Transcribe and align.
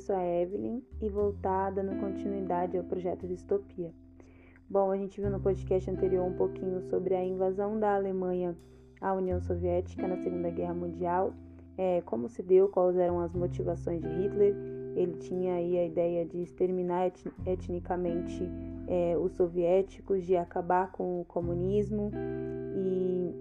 sou 0.00 0.16
a 0.16 0.24
Evelyn 0.24 0.82
e 1.00 1.06
estar 1.06 1.70
dando 1.70 2.00
continuidade 2.00 2.76
ao 2.76 2.84
projeto 2.84 3.26
Distopia. 3.26 3.92
Bom, 4.68 4.90
a 4.90 4.96
gente 4.96 5.20
viu 5.20 5.30
no 5.30 5.40
podcast 5.40 5.90
anterior 5.90 6.24
um 6.24 6.32
pouquinho 6.32 6.80
sobre 6.82 7.14
a 7.14 7.24
invasão 7.24 7.78
da 7.78 7.94
Alemanha 7.94 8.56
à 9.00 9.12
União 9.12 9.40
Soviética 9.40 10.08
na 10.08 10.16
Segunda 10.16 10.48
Guerra 10.48 10.72
Mundial, 10.72 11.34
é, 11.76 12.00
como 12.02 12.28
se 12.28 12.42
deu, 12.42 12.68
quais 12.68 12.96
eram 12.96 13.20
as 13.20 13.34
motivações 13.34 14.00
de 14.00 14.08
Hitler. 14.08 14.54
Ele 14.96 15.14
tinha 15.18 15.54
aí 15.54 15.76
a 15.78 15.84
ideia 15.84 16.24
de 16.24 16.42
exterminar 16.42 17.12
etnicamente 17.46 18.42
é, 18.88 19.16
os 19.18 19.32
soviéticos, 19.32 20.24
de 20.24 20.36
acabar 20.36 20.90
com 20.92 21.20
o 21.20 21.24
comunismo 21.26 22.10
e, 22.76 23.34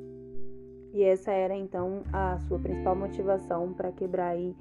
e 0.94 1.04
essa 1.04 1.32
era 1.32 1.56
então 1.56 2.04
a 2.12 2.38
sua 2.40 2.60
principal 2.60 2.96
motivação 2.96 3.74
para 3.74 3.92
quebrar 3.92 4.30
aí 4.30 4.56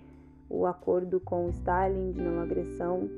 o 0.48 0.66
acordo 0.66 1.20
com 1.20 1.48
Stalin 1.50 2.12
de 2.12 2.22
não 2.22 2.40
agressão 2.40 3.08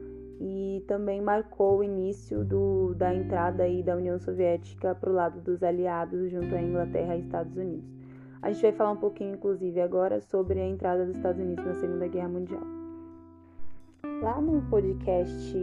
e 0.41 0.83
também 0.87 1.21
marcou 1.21 1.79
o 1.79 1.85
início 1.85 2.45
do, 2.45 2.95
da 2.95 3.15
entrada 3.15 3.63
aí 3.63 3.83
da 3.83 3.95
União 3.95 4.19
Soviética 4.19 4.95
para 4.95 5.11
o 5.11 5.13
lado 5.13 5.41
dos 5.41 5.63
aliados 5.63 6.31
junto 6.31 6.55
à 6.55 6.63
Inglaterra 6.63 7.17
e 7.17 7.21
Estados 7.21 7.57
Unidos. 7.57 8.01
A 8.43 8.51
gente 8.51 8.63
vai 8.63 8.73
falar 8.73 8.93
um 8.93 8.97
pouquinho, 8.97 9.35
inclusive, 9.35 9.81
agora 9.83 10.19
sobre 10.23 10.59
a 10.59 10.67
entrada 10.67 11.05
dos 11.05 11.17
Estados 11.17 11.41
Unidos 11.41 11.65
na 11.65 11.75
Segunda 11.75 12.09
Guerra 12.09 12.29
Mundial. 12.29 12.63
Lá 14.23 14.41
no 14.41 14.63
podcast 14.71 15.57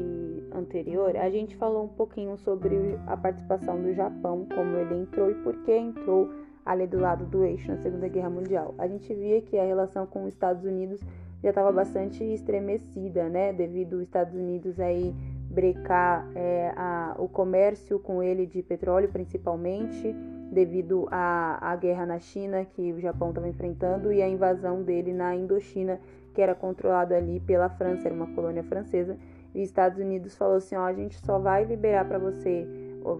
anterior, 0.54 1.18
a 1.18 1.30
gente 1.32 1.56
falou 1.56 1.86
um 1.86 1.90
pouquinho 1.90 2.38
sobre 2.38 3.00
a 3.08 3.18
participação 3.18 3.82
do 3.82 3.94
Japão, 3.94 4.48
como 4.54 4.78
ele 4.78 4.96
entrou 4.96 5.32
e 5.32 5.36
por 5.36 5.56
que 5.64 5.76
entrou 5.76 6.30
ali 6.64 6.86
do 6.86 7.00
lado 7.00 7.26
do 7.26 7.44
eixo 7.44 7.72
na 7.72 7.78
Segunda 7.78 8.08
Guerra 8.08 8.30
Mundial. 8.30 8.76
A 8.78 8.88
gente 8.88 9.12
via 9.14 9.42
que 9.42 9.58
a 9.58 9.64
relação 9.64 10.06
com 10.06 10.26
os 10.26 10.34
Estados 10.34 10.64
Unidos 10.64 11.02
já 11.42 11.50
estava 11.50 11.72
bastante 11.72 12.24
estremecida, 12.24 13.30
né? 13.30 13.54
Devido 13.54 13.94
os 13.94 14.04
Estados 14.04 14.34
Unidos 14.34 14.80
aí 14.80 15.14
brecar 15.50 16.28
é, 16.36 16.74
a, 16.76 17.16
o 17.18 17.28
comércio 17.28 18.00
com 18.00 18.22
ele 18.22 18.46
de 18.46 18.62
petróleo, 18.62 19.10
principalmente, 19.10 20.14
devido 20.52 21.08
à, 21.12 21.76
guerra 21.80 22.06
na 22.06 22.20
China 22.20 22.66
que 22.66 22.92
o 22.92 23.00
Japão 23.00 23.30
estava 23.30 23.48
enfrentando 23.48 24.12
e 24.12 24.22
a 24.22 24.28
invasão 24.28 24.82
dele 24.82 25.14
na 25.14 25.36
Indochina, 25.36 26.00
que 26.34 26.42
era 26.42 26.54
controlado 26.54 27.14
ali 27.14 27.40
pela 27.40 27.70
França, 27.70 28.08
era 28.08 28.16
uma 28.16 28.28
colônia 28.28 28.64
francesa. 28.64 29.18
E 29.54 29.62
os 29.62 29.70
Estados 29.70 30.00
Unidos 30.00 30.36
falou 30.36 30.58
assim: 30.58 30.76
ó, 30.76 30.86
a 30.86 30.94
gente 30.94 31.18
só 31.26 31.40
vai 31.40 31.64
liberar 31.64 32.06
para 32.06 32.20
você 32.20 32.68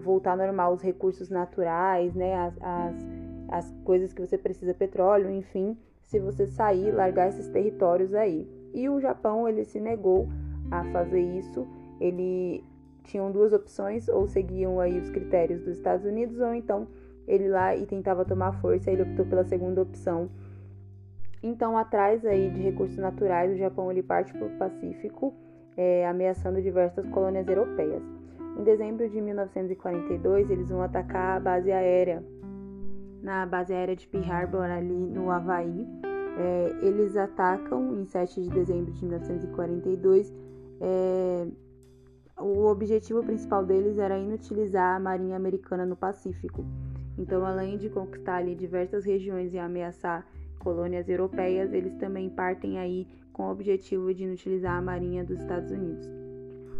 voltar 0.04 0.36
normal 0.36 0.74
os 0.74 0.82
recursos 0.82 1.30
naturais, 1.30 2.14
né? 2.14 2.34
As, 2.34 2.54
as, 2.60 3.06
as 3.48 3.74
coisas 3.84 4.12
que 4.12 4.20
você 4.20 4.36
precisa, 4.36 4.74
petróleo, 4.74 5.30
enfim 5.30 5.76
se 6.08 6.18
você 6.18 6.46
sair, 6.46 6.90
largar 6.90 7.28
esses 7.28 7.48
territórios 7.48 8.14
aí. 8.14 8.48
E 8.72 8.88
o 8.88 8.98
Japão, 8.98 9.46
ele 9.46 9.62
se 9.62 9.78
negou 9.78 10.26
a 10.70 10.82
fazer 10.84 11.20
isso. 11.20 11.66
Ele 12.00 12.64
tinham 13.04 13.30
duas 13.30 13.52
opções, 13.52 14.08
ou 14.08 14.26
seguiam 14.26 14.80
aí 14.80 14.98
os 14.98 15.10
critérios 15.10 15.60
dos 15.60 15.76
Estados 15.76 16.06
Unidos, 16.06 16.40
ou 16.40 16.54
então 16.54 16.88
ele 17.26 17.48
lá 17.48 17.76
e 17.76 17.84
tentava 17.84 18.24
tomar 18.24 18.52
força, 18.52 18.90
ele 18.90 19.02
optou 19.02 19.26
pela 19.26 19.44
segunda 19.44 19.82
opção. 19.82 20.30
Então, 21.42 21.76
atrás 21.76 22.24
aí 22.24 22.50
de 22.50 22.62
recursos 22.62 22.96
naturais, 22.96 23.52
o 23.52 23.58
Japão 23.58 23.90
ele 23.90 24.02
parte 24.02 24.32
para 24.32 24.46
o 24.46 24.58
Pacífico, 24.58 25.34
é, 25.76 26.06
ameaçando 26.06 26.62
diversas 26.62 27.06
colônias 27.08 27.46
europeias. 27.46 28.02
Em 28.58 28.64
dezembro 28.64 29.06
de 29.10 29.20
1942, 29.20 30.50
eles 30.50 30.70
vão 30.70 30.80
atacar 30.80 31.36
a 31.36 31.40
base 31.40 31.70
aérea 31.70 32.24
na 33.22 33.44
base 33.46 33.72
aérea 33.72 33.96
de 33.96 34.06
Pearl 34.06 34.30
Harbor, 34.30 34.62
ali 34.62 35.06
no 35.06 35.30
Havaí. 35.30 35.86
É, 36.38 36.86
eles 36.86 37.16
atacam 37.16 38.00
em 38.00 38.04
7 38.04 38.42
de 38.42 38.50
dezembro 38.50 38.92
de 38.92 39.00
1942. 39.04 40.32
É, 40.80 41.46
o 42.38 42.66
objetivo 42.66 43.22
principal 43.24 43.64
deles 43.64 43.98
era 43.98 44.16
inutilizar 44.16 44.96
a 44.96 45.00
marinha 45.00 45.36
americana 45.36 45.84
no 45.84 45.96
Pacífico. 45.96 46.64
Então, 47.18 47.44
além 47.44 47.76
de 47.76 47.90
conquistar 47.90 48.36
ali 48.36 48.54
diversas 48.54 49.04
regiões 49.04 49.52
e 49.52 49.58
ameaçar 49.58 50.24
colônias 50.60 51.08
europeias, 51.08 51.72
eles 51.72 51.94
também 51.96 52.30
partem 52.30 52.78
aí 52.78 53.08
com 53.32 53.44
o 53.44 53.50
objetivo 53.50 54.14
de 54.14 54.24
inutilizar 54.24 54.76
a 54.76 54.82
marinha 54.82 55.24
dos 55.24 55.40
Estados 55.40 55.72
Unidos. 55.72 56.08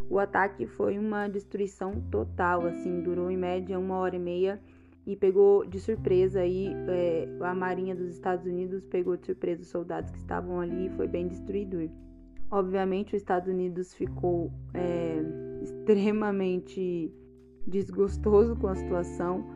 O 0.09 0.19
ataque 0.19 0.67
foi 0.67 0.99
uma 0.99 1.29
destruição 1.29 2.01
total, 2.11 2.67
assim, 2.67 3.03
durou 3.03 3.31
em 3.31 3.37
média 3.37 3.79
uma 3.79 3.97
hora 3.97 4.17
e 4.17 4.19
meia 4.19 4.61
e 5.09 5.17
pegou 5.17 5.65
de 5.65 5.81
surpresa 5.81 6.41
aí 6.41 6.71
é, 6.87 7.27
a 7.41 7.55
Marinha 7.55 7.97
dos 7.97 8.11
Estados 8.11 8.45
Unidos 8.45 8.85
pegou 8.85 9.17
de 9.17 9.25
surpresa 9.25 9.63
os 9.63 9.69
soldados 9.69 10.11
que 10.11 10.19
estavam 10.19 10.61
ali 10.61 10.89
e 10.89 10.91
foi 10.91 11.09
bem 11.09 11.27
destruidor. 11.27 11.89
Obviamente, 12.51 13.17
os 13.17 13.23
Estados 13.23 13.49
Unidos 13.49 13.95
ficou 13.95 14.53
é, 14.75 15.17
extremamente 15.65 17.11
desgostoso 17.67 18.55
com 18.57 18.67
a 18.67 18.75
situação, 18.75 19.49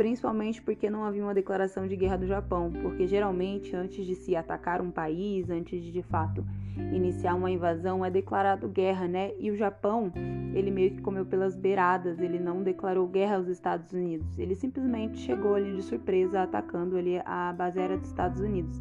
principalmente 0.00 0.62
porque 0.62 0.88
não 0.88 1.04
havia 1.04 1.22
uma 1.22 1.34
declaração 1.34 1.86
de 1.86 1.94
guerra 1.94 2.16
do 2.16 2.26
Japão, 2.26 2.72
porque 2.80 3.06
geralmente 3.06 3.76
antes 3.76 4.06
de 4.06 4.14
se 4.14 4.34
atacar 4.34 4.80
um 4.80 4.90
país, 4.90 5.50
antes 5.50 5.82
de 5.82 5.92
de 5.92 6.02
fato 6.02 6.42
iniciar 6.90 7.34
uma 7.34 7.50
invasão, 7.50 8.02
é 8.02 8.10
declarado 8.10 8.66
guerra, 8.66 9.06
né? 9.06 9.32
E 9.38 9.50
o 9.50 9.56
Japão, 9.56 10.10
ele 10.54 10.70
meio 10.70 10.92
que 10.92 11.02
comeu 11.02 11.26
pelas 11.26 11.54
beiradas, 11.54 12.18
ele 12.18 12.38
não 12.38 12.62
declarou 12.62 13.06
guerra 13.06 13.36
aos 13.36 13.46
Estados 13.48 13.92
Unidos. 13.92 14.38
Ele 14.38 14.54
simplesmente 14.54 15.18
chegou 15.18 15.54
ali 15.54 15.76
de 15.76 15.82
surpresa 15.82 16.44
atacando 16.44 16.96
ali 16.96 17.20
a 17.26 17.52
base 17.52 17.78
aérea 17.78 17.98
dos 17.98 18.08
Estados 18.08 18.40
Unidos. 18.40 18.80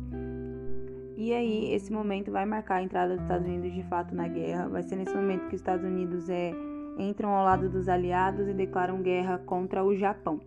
E 1.17 1.33
aí, 1.33 1.73
esse 1.73 1.91
momento 1.91 2.31
vai 2.31 2.45
marcar 2.45 2.75
a 2.75 2.81
entrada 2.81 3.15
dos 3.15 3.23
Estados 3.23 3.45
Unidos 3.45 3.73
de 3.73 3.83
fato 3.83 4.15
na 4.15 4.29
guerra. 4.29 4.69
Vai 4.69 4.83
ser 4.83 4.95
nesse 4.95 5.13
momento 5.13 5.49
que 5.49 5.55
os 5.55 5.59
Estados 5.59 5.83
Unidos 5.83 6.29
é, 6.29 6.53
entram 6.97 7.31
ao 7.31 7.43
lado 7.43 7.67
dos 7.67 7.89
aliados 7.89 8.47
e 8.47 8.53
declaram 8.53 9.01
guerra 9.01 9.37
contra 9.39 9.83
o 9.83 9.93
Japão. 9.93 10.39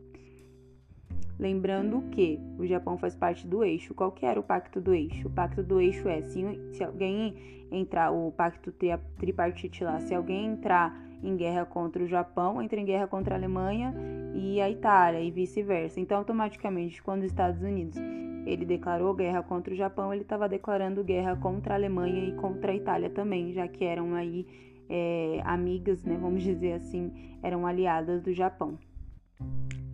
Lembrando 1.39 2.03
que 2.11 2.39
o 2.59 2.67
Japão 2.67 2.97
faz 2.97 3.17
parte 3.17 3.47
do 3.47 3.65
eixo. 3.65 3.95
Qual 3.95 4.13
que 4.13 4.25
era 4.25 4.39
o 4.39 4.43
pacto 4.43 4.81
do 4.81 4.95
eixo? 4.95 5.29
O 5.29 5.31
pacto 5.31 5.63
do 5.63 5.81
eixo 5.81 6.09
é 6.09 6.23
se, 6.23 6.45
se 6.73 6.85
alguém 6.85 7.35
entrar, 7.71 8.11
o 8.13 8.31
pacto 8.33 8.73
tripartite 9.19 9.83
lá, 9.83 9.99
se 10.01 10.15
alguém 10.15 10.47
entrar 10.47 10.95
em 11.23 11.37
guerra 11.37 11.65
contra 11.65 12.03
o 12.03 12.07
Japão, 12.07 12.61
entra 12.61 12.81
em 12.81 12.85
guerra 12.85 13.07
contra 13.07 13.35
a 13.35 13.39
Alemanha 13.39 13.95
e 14.35 14.61
a 14.61 14.69
Itália 14.69 15.21
e 15.21 15.31
vice-versa. 15.31 16.01
Então, 16.01 16.19
automaticamente, 16.19 17.03
quando 17.03 17.21
os 17.21 17.27
Estados 17.27 17.63
Unidos 17.63 17.97
ele 18.45 18.65
declarou 18.65 19.15
guerra 19.15 19.43
contra 19.43 19.73
o 19.73 19.77
Japão, 19.77 20.13
ele 20.13 20.23
estava 20.23 20.49
declarando 20.49 21.05
guerra 21.05 21.37
contra 21.37 21.75
a 21.75 21.77
Alemanha 21.77 22.25
e 22.25 22.33
contra 22.33 22.73
a 22.73 22.75
Itália 22.75 23.09
também, 23.09 23.53
já 23.53 23.69
que 23.69 23.85
eram 23.85 24.15
aí 24.15 24.47
é, 24.89 25.41
amigas, 25.45 26.05
né, 26.05 26.19
vamos 26.21 26.43
dizer 26.43 26.75
assim, 26.75 27.13
eram 27.43 27.67
aliadas 27.67 28.21
do 28.21 28.33
Japão. 28.33 28.77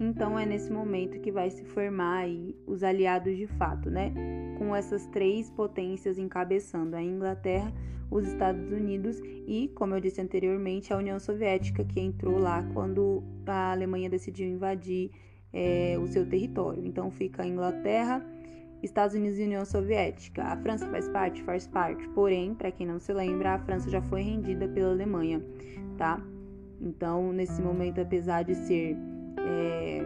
Então 0.01 0.39
é 0.39 0.47
nesse 0.47 0.73
momento 0.73 1.19
que 1.21 1.33
vai 1.33 1.51
se 1.51 1.65
formar 1.65 2.19
aí 2.19 2.57
os 2.67 2.85
aliados 2.85 3.37
de 3.37 3.47
fato, 3.47 3.91
né? 3.91 4.13
Com 4.57 4.75
essas 4.75 5.07
três 5.07 5.51
potências 5.51 6.19
encabeçando 6.19 6.95
a 6.95 7.03
Inglaterra, 7.03 7.73
os 8.11 8.27
Estados 8.27 8.71
Unidos 8.71 9.21
e, 9.47 9.71
como 9.75 9.95
eu 9.95 10.01
disse 10.01 10.21
anteriormente, 10.21 10.93
a 10.93 10.97
União 10.97 11.19
Soviética, 11.19 11.85
que 11.85 12.01
entrou 12.01 12.39
lá 12.39 12.63
quando 12.73 13.23
a 13.47 13.73
Alemanha 13.73 14.09
decidiu 14.09 14.47
invadir 14.49 15.11
é, 15.53 15.97
o 16.01 16.07
seu 16.07 16.25
território. 16.27 16.87
Então 16.87 17.11
fica 17.11 17.43
a 17.43 17.47
Inglaterra, 17.47 18.25
Estados 18.83 19.17
Unidos 19.17 19.39
e 19.39 19.43
União 19.43 19.65
Soviética. 19.65 20.45
A 20.45 20.57
França 20.57 20.87
faz 20.87 21.09
parte? 21.09 21.43
Faz 21.43 21.67
parte. 21.67 22.09
Porém, 22.11 22.55
para 22.55 22.71
quem 22.71 22.87
não 22.87 23.01
se 23.01 23.13
lembra, 23.13 23.55
a 23.55 23.59
França 23.59 23.91
já 23.91 24.01
foi 24.01 24.23
rendida 24.23 24.69
pela 24.69 24.93
Alemanha, 24.93 25.45
tá? 25.97 26.23
Então, 26.81 27.33
nesse 27.33 27.61
momento, 27.61 28.01
apesar 28.01 28.45
de 28.45 28.55
ser 28.55 28.97
é, 29.41 30.03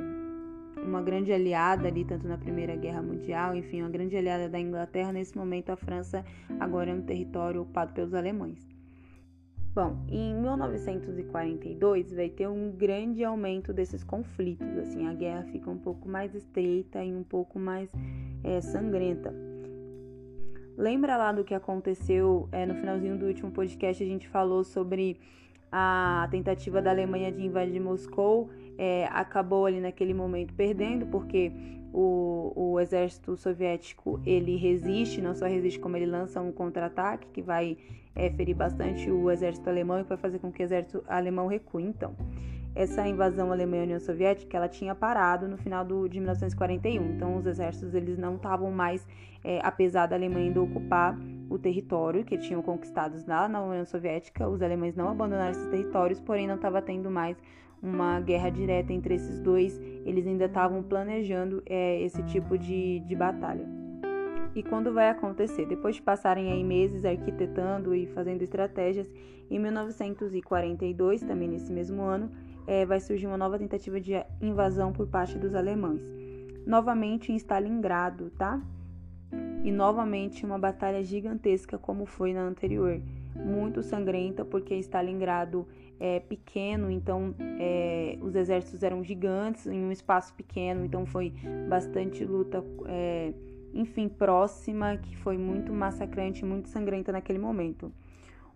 uma 0.83 1.01
grande 1.01 1.33
aliada 1.33 1.89
ali, 1.89 2.05
tanto 2.05 2.27
na 2.27 2.37
Primeira 2.37 2.77
Guerra 2.77 3.03
Mundial, 3.03 3.55
enfim, 3.55 3.83
uma 3.83 3.91
grande 3.91 4.17
aliada 4.17 4.49
da 4.49 4.59
Inglaterra. 4.59 5.13
Nesse 5.13 5.37
momento, 5.37 5.71
a 5.71 5.77
França 5.77 6.25
agora 6.59 6.91
é 6.91 6.95
um 6.95 7.03
território 7.03 7.63
ocupado 7.63 7.93
pelos 7.93 8.15
alemães. 8.15 8.73
Bom, 9.75 10.05
em 10.11 10.35
1942 10.35 12.13
vai 12.13 12.29
ter 12.29 12.47
um 12.47 12.71
grande 12.73 13.25
aumento 13.25 13.73
desses 13.73 14.05
conflitos, 14.05 14.77
assim, 14.77 15.09
a 15.09 15.15
guerra 15.15 15.45
fica 15.45 15.71
um 15.71 15.79
pouco 15.79 16.07
mais 16.07 16.35
estreita 16.35 17.03
e 17.03 17.15
um 17.15 17.23
pouco 17.23 17.59
mais 17.59 17.91
é, 18.45 18.61
sangrenta. 18.61 19.33
Lembra 20.77 21.17
lá 21.17 21.33
do 21.33 21.43
que 21.43 21.55
aconteceu 21.55 22.49
é, 22.53 22.67
no 22.67 22.75
finalzinho 22.75 23.17
do 23.17 23.25
último 23.25 23.51
podcast? 23.51 24.03
A 24.03 24.07
gente 24.07 24.29
falou 24.29 24.63
sobre 24.63 25.19
a 25.71 26.29
tentativa 26.31 26.83
da 26.83 26.91
Alemanha 26.91 27.33
de 27.33 27.43
invadir 27.43 27.81
Moscou 27.81 28.51
é, 28.79 29.07
acabou 29.11 29.67
ali 29.67 29.81
naquele 29.81 30.15
momento 30.15 30.55
perdendo, 30.55 31.07
porque 31.07 31.53
o, 31.93 32.53
o 32.55 32.81
exército 32.81 33.37
soviético 33.37 34.21
ele 34.25 34.57
resiste, 34.57 35.21
não 35.21 35.35
só 35.35 35.47
resiste 35.47 35.79
como 35.79 35.97
ele 35.97 36.07
lança 36.07 36.41
um 36.41 36.51
contra-ataque 36.51 37.29
que 37.29 37.43
vai 37.43 37.77
é, 38.15 38.31
ferir 38.31 38.57
bastante 38.57 39.11
o 39.11 39.31
exército 39.31 39.69
alemão 39.69 40.01
e 40.01 40.03
vai 40.03 40.17
fazer 40.17 40.39
com 40.39 40.51
que 40.51 40.63
o 40.63 40.65
exército 40.65 41.05
alemão 41.07 41.47
recue. 41.47 41.83
Então, 41.83 42.15
essa 42.75 43.07
invasão 43.07 43.53
alemã 43.53 43.81
à 43.81 43.83
União 43.83 44.01
Soviética 44.01 44.57
ela 44.57 44.69
tinha 44.69 44.95
parado 44.95 45.47
no 45.47 45.59
final 45.59 45.85
do, 45.85 46.09
de 46.09 46.19
1941. 46.19 47.13
Então, 47.13 47.37
os 47.37 47.47
exércitos 47.47 47.95
eles 47.95 48.17
não 48.17 48.37
estavam 48.37 48.71
mais, 48.71 49.07
é, 49.45 49.61
apesar 49.63 50.07
da 50.07 50.17
Alemanha 50.17 50.47
ainda 50.47 50.63
ocupar 50.63 51.19
o 51.51 51.59
território 51.59 52.25
que 52.25 52.39
tinham 52.39 52.63
conquistado 52.63 53.23
lá 53.29 53.47
na 53.47 53.63
União 53.63 53.85
Soviética. 53.85 54.49
Os 54.49 54.63
alemães 54.63 54.97
não 54.97 55.11
abandonaram 55.11 55.51
esses 55.51 55.67
territórios, 55.67 56.19
porém 56.19 56.47
não 56.47 56.55
estava 56.55 56.81
tendo 56.81 57.11
mais 57.11 57.37
uma 57.83 58.21
guerra 58.21 58.51
direta 58.51 58.93
entre 58.93 59.15
esses 59.15 59.41
dois. 59.41 59.79
Eles 60.05 60.27
ainda 60.27 60.45
estavam 60.45 60.83
planejando 60.83 61.63
é, 61.67 62.01
esse 62.01 62.23
tipo 62.25 62.57
de, 62.57 63.01
de 63.01 63.17
batalha. 63.17 63.67
E 64.55 64.63
quando 64.63 64.93
vai 64.93 65.09
acontecer? 65.09 65.67
Depois 65.67 65.97
de 65.97 66.03
passarem 66.03 66.53
aí 66.53 66.63
meses 66.63 67.05
arquitetando 67.05 67.95
e 67.95 68.07
fazendo 68.07 68.43
estratégias, 68.43 69.11
em 69.51 69.59
1942, 69.59 71.23
também 71.23 71.49
nesse 71.49 71.73
mesmo 71.73 72.03
ano, 72.03 72.31
é, 72.67 72.85
vai 72.85 73.01
surgir 73.01 73.27
uma 73.27 73.39
nova 73.39 73.59
tentativa 73.59 74.01
de 74.01 74.13
invasão 74.41 74.93
por 74.93 75.07
parte 75.07 75.39
dos 75.39 75.55
alemães. 75.55 76.03
Novamente 76.67 77.33
em 77.33 77.37
Stalingrado, 77.37 78.31
tá? 78.31 78.61
E 79.65 79.73
novamente 79.73 80.45
uma 80.45 80.59
batalha 80.59 81.03
gigantesca 81.03 81.79
como 81.79 82.05
foi 82.05 82.33
na 82.33 82.43
anterior. 82.43 83.01
Muito 83.35 83.83
sangrenta, 83.83 84.45
porque 84.45 84.75
Stalingrado 84.77 85.67
é 86.01 86.21
pequeno, 86.21 86.91
então 86.91 87.35
é, 87.59 88.19
os 88.21 88.35
exércitos 88.35 88.83
eram 88.83 89.03
gigantes 89.03 89.67
em 89.67 89.85
um 89.85 89.93
espaço 89.93 90.35
pequeno, 90.35 90.85
então 90.85 91.07
foi 91.07 91.33
bastante 91.69 92.25
luta. 92.25 92.65
É, 92.87 93.33
enfim, 93.75 94.09
próxima, 94.09 94.97
que 94.99 95.17
foi 95.17 95.39
muito 95.39 95.73
massacrante, 95.73 96.45
muito 96.45 96.69
sangrenta 96.69 97.11
naquele 97.11 97.39
momento. 97.39 97.91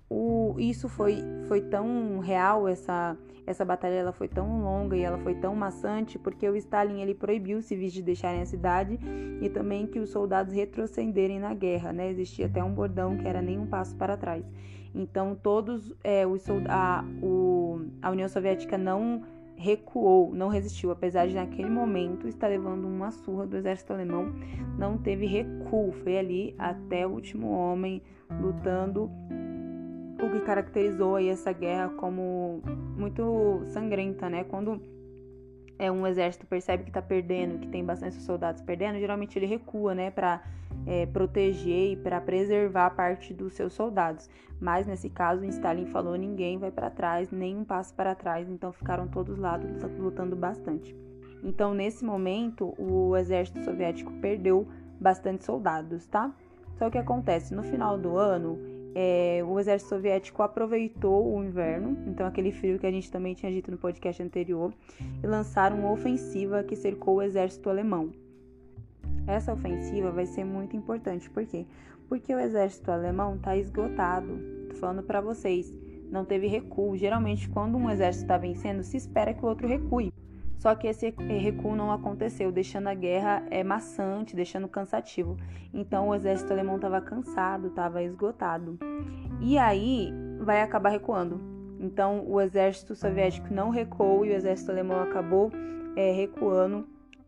O, 0.09 0.55
isso 0.59 0.89
foi, 0.89 1.19
foi 1.49 1.63
tão 1.63 2.21
real, 2.21 2.69
essa, 2.69 3.17
essa 3.45 3.65
batalha 3.65 3.95
ela 3.95 4.13
foi 4.13 4.29
tão 4.29 4.63
longa 4.63 4.97
e 4.97 5.01
ela 5.01 5.19
foi 5.19 5.35
tão 5.35 5.55
maçante, 5.57 6.17
porque 6.17 6.49
o 6.49 6.55
Stalin 6.55 7.01
ele 7.01 7.13
proibiu 7.15 7.59
os 7.59 7.65
civis 7.65 7.93
de 7.93 8.03
deixarem 8.03 8.41
a 8.41 8.47
cidade 8.47 9.01
e 9.41 9.49
também 9.49 9.85
que 9.85 9.99
os 9.99 10.11
soldados 10.11 10.55
retrocederem 10.55 11.41
na 11.41 11.53
guerra, 11.55 11.93
né? 11.93 12.09
Existia 12.09 12.47
até 12.47 12.63
um 12.63 12.73
bordão 12.73 13.17
que 13.17 13.27
era 13.27 13.43
nem 13.43 13.59
um 13.59 13.67
passo 13.67 13.97
para 13.97 14.17
trás. 14.17 14.45
Então 14.97 15.35
todos 15.35 15.95
é, 16.03 16.27
os 16.27 16.43
a, 16.69 17.05
o, 17.23 17.83
a 18.01 18.11
União 18.11 18.27
Soviética 18.29 18.79
não 18.79 19.23
recuou, 19.55 20.35
não 20.35 20.49
resistiu, 20.49 20.91
apesar 20.91 21.27
de 21.29 21.35
naquele 21.35 21.69
momento 21.69 22.27
estar 22.27 22.49
levando 22.49 22.87
uma 22.87 23.11
surra 23.11 23.47
do 23.47 23.57
exército 23.57 23.93
alemão, 23.93 24.33
não 24.79 24.99
teve 24.99 25.27
recuo, 25.27 25.93
foi 25.93 26.19
ali 26.19 26.55
até 26.59 27.07
o 27.07 27.11
último 27.11 27.51
homem 27.51 28.03
lutando, 28.41 29.11
o 30.23 30.31
que 30.31 30.41
caracterizou 30.41 31.17
aí 31.17 31.29
essa 31.29 31.53
guerra 31.53 31.91
como 31.91 32.63
muito 32.97 33.61
sangrenta, 33.67 34.29
né? 34.29 34.45
Quando 34.45 34.81
é 35.79 35.91
um 35.91 36.07
exército 36.07 36.47
percebe 36.47 36.85
que 36.85 36.91
está 36.91 37.03
perdendo, 37.03 37.59
que 37.59 37.69
tem 37.69 37.85
bastante 37.85 38.17
soldados 38.17 38.63
perdendo, 38.63 38.99
geralmente 38.99 39.39
ele 39.39 39.47
recua, 39.47 39.95
né, 39.95 40.11
para 40.11 40.43
é, 40.87 41.07
proteger 41.07 41.93
e 41.93 41.97
para 41.97 42.21
preservar 42.21 42.91
parte 42.91 43.35
dos 43.35 43.55
seus 43.55 43.73
soldados. 43.73 44.29
Mas 44.61 44.87
nesse 44.87 45.11
caso, 45.11 45.45
Stalin 45.45 45.87
falou: 45.87 46.17
ninguém 46.17 46.59
vai 46.59 46.71
para 46.71 46.91
trás, 46.91 47.31
nem 47.31 47.57
um 47.57 47.65
passo 47.65 47.95
para 47.95 48.15
trás. 48.15 48.49
Então 48.49 48.73
ficaram 48.73 49.07
todos 49.07 49.39
lá 49.39 49.61
lutando 49.99 50.35
bastante. 50.35 50.97
Então 51.43 51.75
nesse 51.75 52.05
momento, 52.05 52.75
o 52.79 53.17
exército 53.17 53.63
soviético 53.65 54.13
perdeu 54.15 54.67
bastante 55.01 55.45
soldados, 55.45 56.07
tá? 56.07 56.35
Só 56.79 56.91
que 56.91 56.99
acontece 56.99 57.55
no 57.55 57.63
final 57.63 57.99
do 57.99 58.17
ano 58.17 58.59
é, 58.99 59.45
o 59.47 59.61
exército 59.61 59.91
soviético 59.91 60.43
aproveitou 60.43 61.37
o 61.37 61.45
inverno, 61.45 61.99
então 62.07 62.27
aquele 62.27 62.51
frio 62.51 62.79
que 62.79 62.87
a 62.87 62.91
gente 62.91 63.11
também 63.11 63.35
tinha 63.35 63.53
dito 63.53 63.71
no 63.71 63.77
podcast 63.77 64.23
anterior, 64.23 64.73
e 65.23 65.27
lançaram 65.27 65.81
uma 65.81 65.93
ofensiva 65.93 66.65
que 66.65 66.75
cercou 66.75 67.17
o 67.17 67.23
exército 67.23 67.69
alemão. 67.69 68.11
Essa 69.27 69.53
ofensiva 69.53 70.11
vai 70.11 70.25
ser 70.25 70.45
muito 70.45 70.75
importante, 70.75 71.29
por 71.29 71.45
quê? 71.45 71.67
Porque 72.09 72.35
o 72.35 72.41
exército 72.41 72.91
alemão 72.91 73.35
está 73.35 73.55
esgotado. 73.55 74.41
Tô 74.71 74.77
falando 74.77 75.03
para 75.03 75.21
vocês, 75.21 75.71
não 76.11 76.25
teve 76.25 76.47
recuo. 76.47 76.97
Geralmente, 76.97 77.51
quando 77.51 77.77
um 77.77 77.91
exército 77.91 78.25
está 78.25 78.39
vencendo, 78.39 78.83
se 78.83 78.97
espera 78.97 79.35
que 79.35 79.45
o 79.45 79.49
outro 79.49 79.69
recue. 79.69 80.11
Só 80.67 80.75
que 80.75 80.89
esse 80.89 81.11
recuo 81.11 81.77
não 81.77 81.93
aconteceu, 81.93 82.51
deixando 82.51 82.89
a 82.89 82.95
guerra 82.95 83.41
é, 83.53 83.63
maçante, 83.63 84.35
deixando 84.35 84.67
cansativo. 84.67 85.37
Então 85.73 86.09
o 86.09 86.15
exército 86.17 86.53
alemão 86.53 86.75
estava 86.75 87.01
cansado, 87.01 87.69
estava 87.69 88.03
esgotado. 88.03 88.77
E 89.41 89.57
aí 89.59 90.13
vai 90.41 90.61
acabar 90.63 90.89
recuando. 90.89 91.41
Então 91.79 92.29
o 92.29 92.41
exército 92.41 92.97
soviético 92.97 93.55
não 93.55 93.71
recuou 93.71 94.27
e 94.27 94.31
o 94.31 94.35
exército 94.35 94.73
alemão 94.73 95.01
acabou 95.01 95.53
é, 95.95 96.11
recuando. 96.11 96.85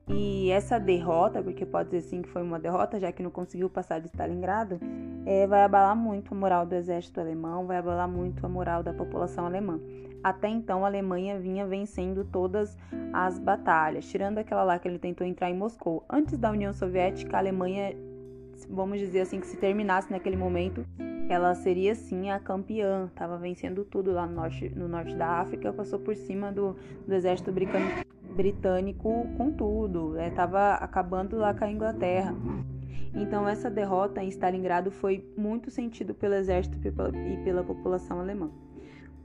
E 0.08 0.50
essa 0.50 0.80
derrota, 0.80 1.40
porque 1.40 1.64
pode 1.64 1.90
dizer 1.90 2.08
sim 2.08 2.22
que 2.22 2.28
foi 2.28 2.42
uma 2.42 2.58
derrota, 2.58 2.98
já 2.98 3.12
que 3.12 3.22
não 3.22 3.30
conseguiu 3.30 3.70
passar 3.70 4.00
de 4.00 4.08
Stalingrado, 4.08 4.80
é, 5.28 5.46
vai 5.46 5.62
abalar 5.62 5.94
muito 5.94 6.32
a 6.32 6.34
moral 6.34 6.64
do 6.64 6.74
exército 6.74 7.20
alemão, 7.20 7.66
vai 7.66 7.76
abalar 7.76 8.08
muito 8.08 8.46
a 8.46 8.48
moral 8.48 8.82
da 8.82 8.94
população 8.94 9.44
alemã. 9.44 9.78
Até 10.24 10.48
então, 10.48 10.86
a 10.86 10.88
Alemanha 10.88 11.38
vinha 11.38 11.66
vencendo 11.66 12.24
todas 12.24 12.74
as 13.12 13.38
batalhas, 13.38 14.08
tirando 14.08 14.38
aquela 14.38 14.64
lá 14.64 14.78
que 14.78 14.88
ele 14.88 14.98
tentou 14.98 15.26
entrar 15.26 15.50
em 15.50 15.54
Moscou. 15.54 16.02
Antes 16.08 16.38
da 16.38 16.50
União 16.50 16.72
Soviética, 16.72 17.36
a 17.36 17.40
Alemanha, 17.40 17.94
vamos 18.70 18.98
dizer 18.98 19.20
assim, 19.20 19.38
que 19.38 19.46
se 19.46 19.58
terminasse 19.58 20.10
naquele 20.10 20.36
momento, 20.36 20.82
ela 21.28 21.54
seria 21.54 21.94
sim 21.94 22.30
a 22.30 22.40
campeã, 22.40 23.04
estava 23.08 23.36
vencendo 23.36 23.84
tudo 23.84 24.10
lá 24.12 24.26
no 24.26 24.34
norte, 24.34 24.70
no 24.70 24.88
norte 24.88 25.14
da 25.14 25.40
África, 25.40 25.74
passou 25.74 25.98
por 25.98 26.16
cima 26.16 26.50
do, 26.50 26.74
do 27.06 27.14
exército 27.14 27.52
britânico 28.34 29.26
com 29.36 29.52
tudo, 29.52 30.18
estava 30.18 30.58
é, 30.58 30.84
acabando 30.84 31.36
lá 31.36 31.52
com 31.52 31.64
a 31.64 31.70
Inglaterra. 31.70 32.34
Então 33.14 33.48
essa 33.48 33.70
derrota 33.70 34.22
em 34.22 34.28
Stalingrado 34.28 34.90
foi 34.90 35.24
muito 35.36 35.70
sentido 35.70 36.14
pelo 36.14 36.34
exército 36.34 36.76
e 36.76 37.36
pela 37.44 37.64
população 37.64 38.20
alemã. 38.20 38.50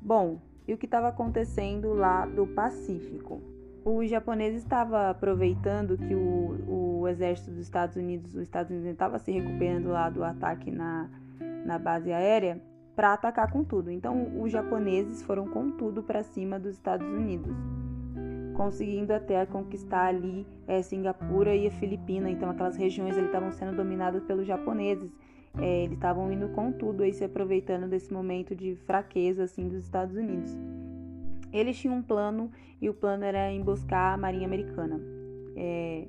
Bom, 0.01 0.39
e 0.67 0.73
o 0.73 0.77
que 0.77 0.85
estava 0.85 1.09
acontecendo 1.09 1.93
lá 1.93 2.25
do 2.25 2.47
Pacífico. 2.47 3.41
Os 3.85 4.09
japoneses 4.09 4.63
estavam 4.63 4.97
aproveitando 5.09 5.97
que 5.97 6.15
o, 6.15 7.01
o 7.01 7.07
exército 7.07 7.51
dos 7.51 7.59
Estados 7.59 7.97
Unidos, 7.97 8.33
os 8.33 8.41
Estados 8.41 8.71
Unidos 8.71 8.89
estava 8.89 9.19
se 9.19 9.31
recuperando 9.31 9.89
lá 9.89 10.09
do 10.09 10.23
ataque 10.23 10.71
na, 10.71 11.09
na 11.65 11.77
base 11.77 12.11
aérea 12.11 12.61
para 12.95 13.13
atacar 13.13 13.51
com 13.51 13.63
tudo. 13.63 13.91
Então 13.91 14.41
os 14.41 14.51
japoneses 14.51 15.21
foram 15.23 15.47
com 15.47 15.71
tudo 15.71 16.01
para 16.01 16.23
cima 16.23 16.57
dos 16.57 16.75
Estados 16.75 17.05
Unidos, 17.05 17.53
conseguindo 18.53 19.13
até 19.13 19.45
conquistar 19.45 20.07
ali 20.07 20.45
é, 20.67 20.81
Singapura 20.81 21.55
e 21.55 21.67
a 21.67 21.71
Filipina. 21.71 22.29
Então 22.29 22.49
aquelas 22.49 22.75
regiões 22.75 23.17
ali 23.17 23.27
estavam 23.27 23.51
sendo 23.51 23.75
dominadas 23.75 24.23
pelos 24.23 24.47
japoneses 24.47 25.11
é, 25.59 25.83
eles 25.83 25.95
estavam 25.95 26.31
indo 26.31 26.49
com 26.49 26.71
tudo 26.71 27.03
aí 27.03 27.13
se 27.13 27.23
aproveitando 27.23 27.87
desse 27.87 28.11
momento 28.11 28.55
de 28.55 28.75
fraqueza 28.87 29.43
assim 29.43 29.67
dos 29.67 29.83
Estados 29.83 30.15
Unidos. 30.15 30.55
Eles 31.51 31.77
tinham 31.77 31.97
um 31.97 32.01
plano 32.01 32.51
e 32.81 32.89
o 32.89 32.93
plano 32.93 33.23
era 33.23 33.51
emboscar 33.51 34.13
a 34.13 34.17
Marinha 34.17 34.47
Americana. 34.47 34.99
É, 35.55 36.07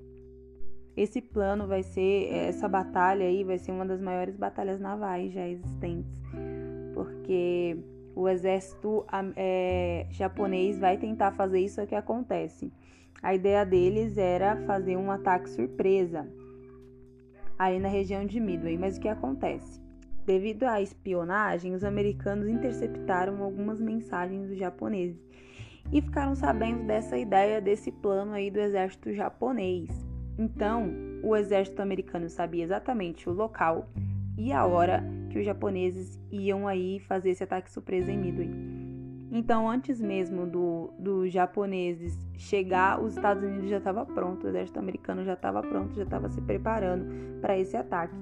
esse 0.96 1.20
plano 1.20 1.66
vai 1.66 1.82
ser 1.82 2.32
essa 2.32 2.66
batalha 2.66 3.26
aí 3.26 3.44
vai 3.44 3.58
ser 3.58 3.72
uma 3.72 3.84
das 3.84 4.00
maiores 4.00 4.36
batalhas 4.36 4.80
navais 4.80 5.32
já 5.32 5.46
existentes, 5.46 6.22
porque 6.94 7.76
o 8.14 8.28
exército 8.28 9.04
é, 9.36 10.06
japonês 10.10 10.78
vai 10.78 10.96
tentar 10.96 11.32
fazer 11.32 11.60
isso 11.60 11.80
é 11.80 11.86
que 11.86 11.94
acontece. 11.94 12.72
A 13.22 13.34
ideia 13.34 13.64
deles 13.64 14.18
era 14.18 14.56
fazer 14.66 14.96
um 14.96 15.10
ataque 15.10 15.48
surpresa 15.48 16.28
ali 17.58 17.78
na 17.78 17.88
região 17.88 18.24
de 18.24 18.38
Midway. 18.40 18.76
Mas 18.76 18.96
o 18.96 19.00
que 19.00 19.08
acontece? 19.08 19.80
Devido 20.26 20.64
à 20.64 20.80
espionagem, 20.80 21.74
os 21.74 21.84
americanos 21.84 22.48
interceptaram 22.48 23.42
algumas 23.42 23.80
mensagens 23.80 24.48
dos 24.48 24.58
japoneses 24.58 25.22
e 25.92 26.00
ficaram 26.00 26.34
sabendo 26.34 26.84
dessa 26.84 27.16
ideia, 27.18 27.60
desse 27.60 27.92
plano 27.92 28.32
aí 28.32 28.50
do 28.50 28.58
exército 28.58 29.12
japonês. 29.12 29.90
Então, 30.38 30.90
o 31.22 31.36
exército 31.36 31.82
americano 31.82 32.28
sabia 32.28 32.64
exatamente 32.64 33.28
o 33.28 33.32
local 33.32 33.88
e 34.36 34.52
a 34.52 34.64
hora 34.66 35.04
que 35.34 35.40
os 35.40 35.44
japoneses 35.44 36.16
iam 36.30 36.68
aí 36.68 37.00
fazer 37.00 37.30
esse 37.30 37.42
ataque 37.42 37.68
surpresa 37.68 38.12
em 38.12 38.16
Midway. 38.16 38.48
Então, 39.32 39.68
antes 39.68 40.00
mesmo 40.00 40.46
dos 40.46 40.90
do 40.96 41.28
japoneses 41.28 42.16
chegar, 42.38 43.02
os 43.02 43.16
Estados 43.16 43.42
Unidos 43.42 43.68
já 43.68 43.78
estava 43.78 44.06
pronto, 44.06 44.44
o 44.44 44.48
exército 44.48 44.78
americano 44.78 45.24
já 45.24 45.32
estava 45.32 45.60
pronto, 45.60 45.92
já 45.96 46.04
estava 46.04 46.28
se 46.28 46.40
preparando 46.40 47.40
para 47.40 47.58
esse 47.58 47.76
ataque. 47.76 48.14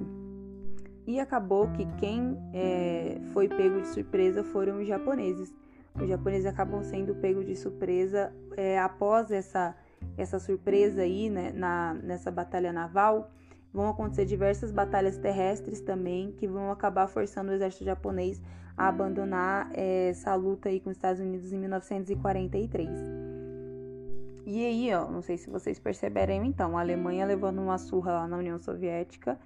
E 1.07 1.21
acabou 1.21 1.69
que 1.73 1.85
quem 1.99 2.39
é, 2.55 3.21
foi 3.35 3.47
pego 3.47 3.83
de 3.83 3.89
surpresa 3.89 4.43
foram 4.43 4.81
os 4.81 4.89
japoneses. 4.89 5.55
Os 5.95 6.09
japoneses 6.09 6.47
acabam 6.47 6.83
sendo 6.83 7.15
pegos 7.17 7.45
de 7.45 7.55
surpresa 7.57 8.33
é, 8.57 8.79
após 8.79 9.31
essa, 9.31 9.77
essa 10.17 10.39
surpresa 10.39 11.03
aí 11.03 11.29
né, 11.29 11.53
na, 11.55 11.93
nessa 11.93 12.31
batalha 12.31 12.73
naval. 12.73 13.31
Vão 13.73 13.89
acontecer 13.89 14.27
diversas 14.27 14.71
batalhas 14.71 15.17
terrestres 15.17 15.81
também 15.81 16.33
que 16.33 16.47
vão 16.47 16.71
acabar 16.71 17.07
forçando 17.07 17.51
o 17.51 17.55
exército 17.55 17.85
japonês 17.85 18.43
a 18.77 18.89
abandonar 18.89 19.71
essa 19.75 20.35
luta 20.35 20.69
aí 20.69 20.79
com 20.81 20.91
os 20.91 20.97
Estados 20.97 21.21
Unidos 21.21 21.53
em 21.53 21.59
1943. 21.59 22.89
E 24.45 24.67
aí, 24.67 24.93
ó, 24.93 25.09
não 25.11 25.23
sei 25.23 25.39
se 25.39 25.49
vocês 25.49 25.79
perceberam 25.79 26.45
então, 26.45 26.77
a 26.77 26.81
Alemanha 26.81 27.25
levando 27.25 27.61
uma 27.61 27.79
surra 27.79 28.13
lá 28.13 28.29
na 28.29 28.37
União 28.37 28.59
Soviética 28.59 29.39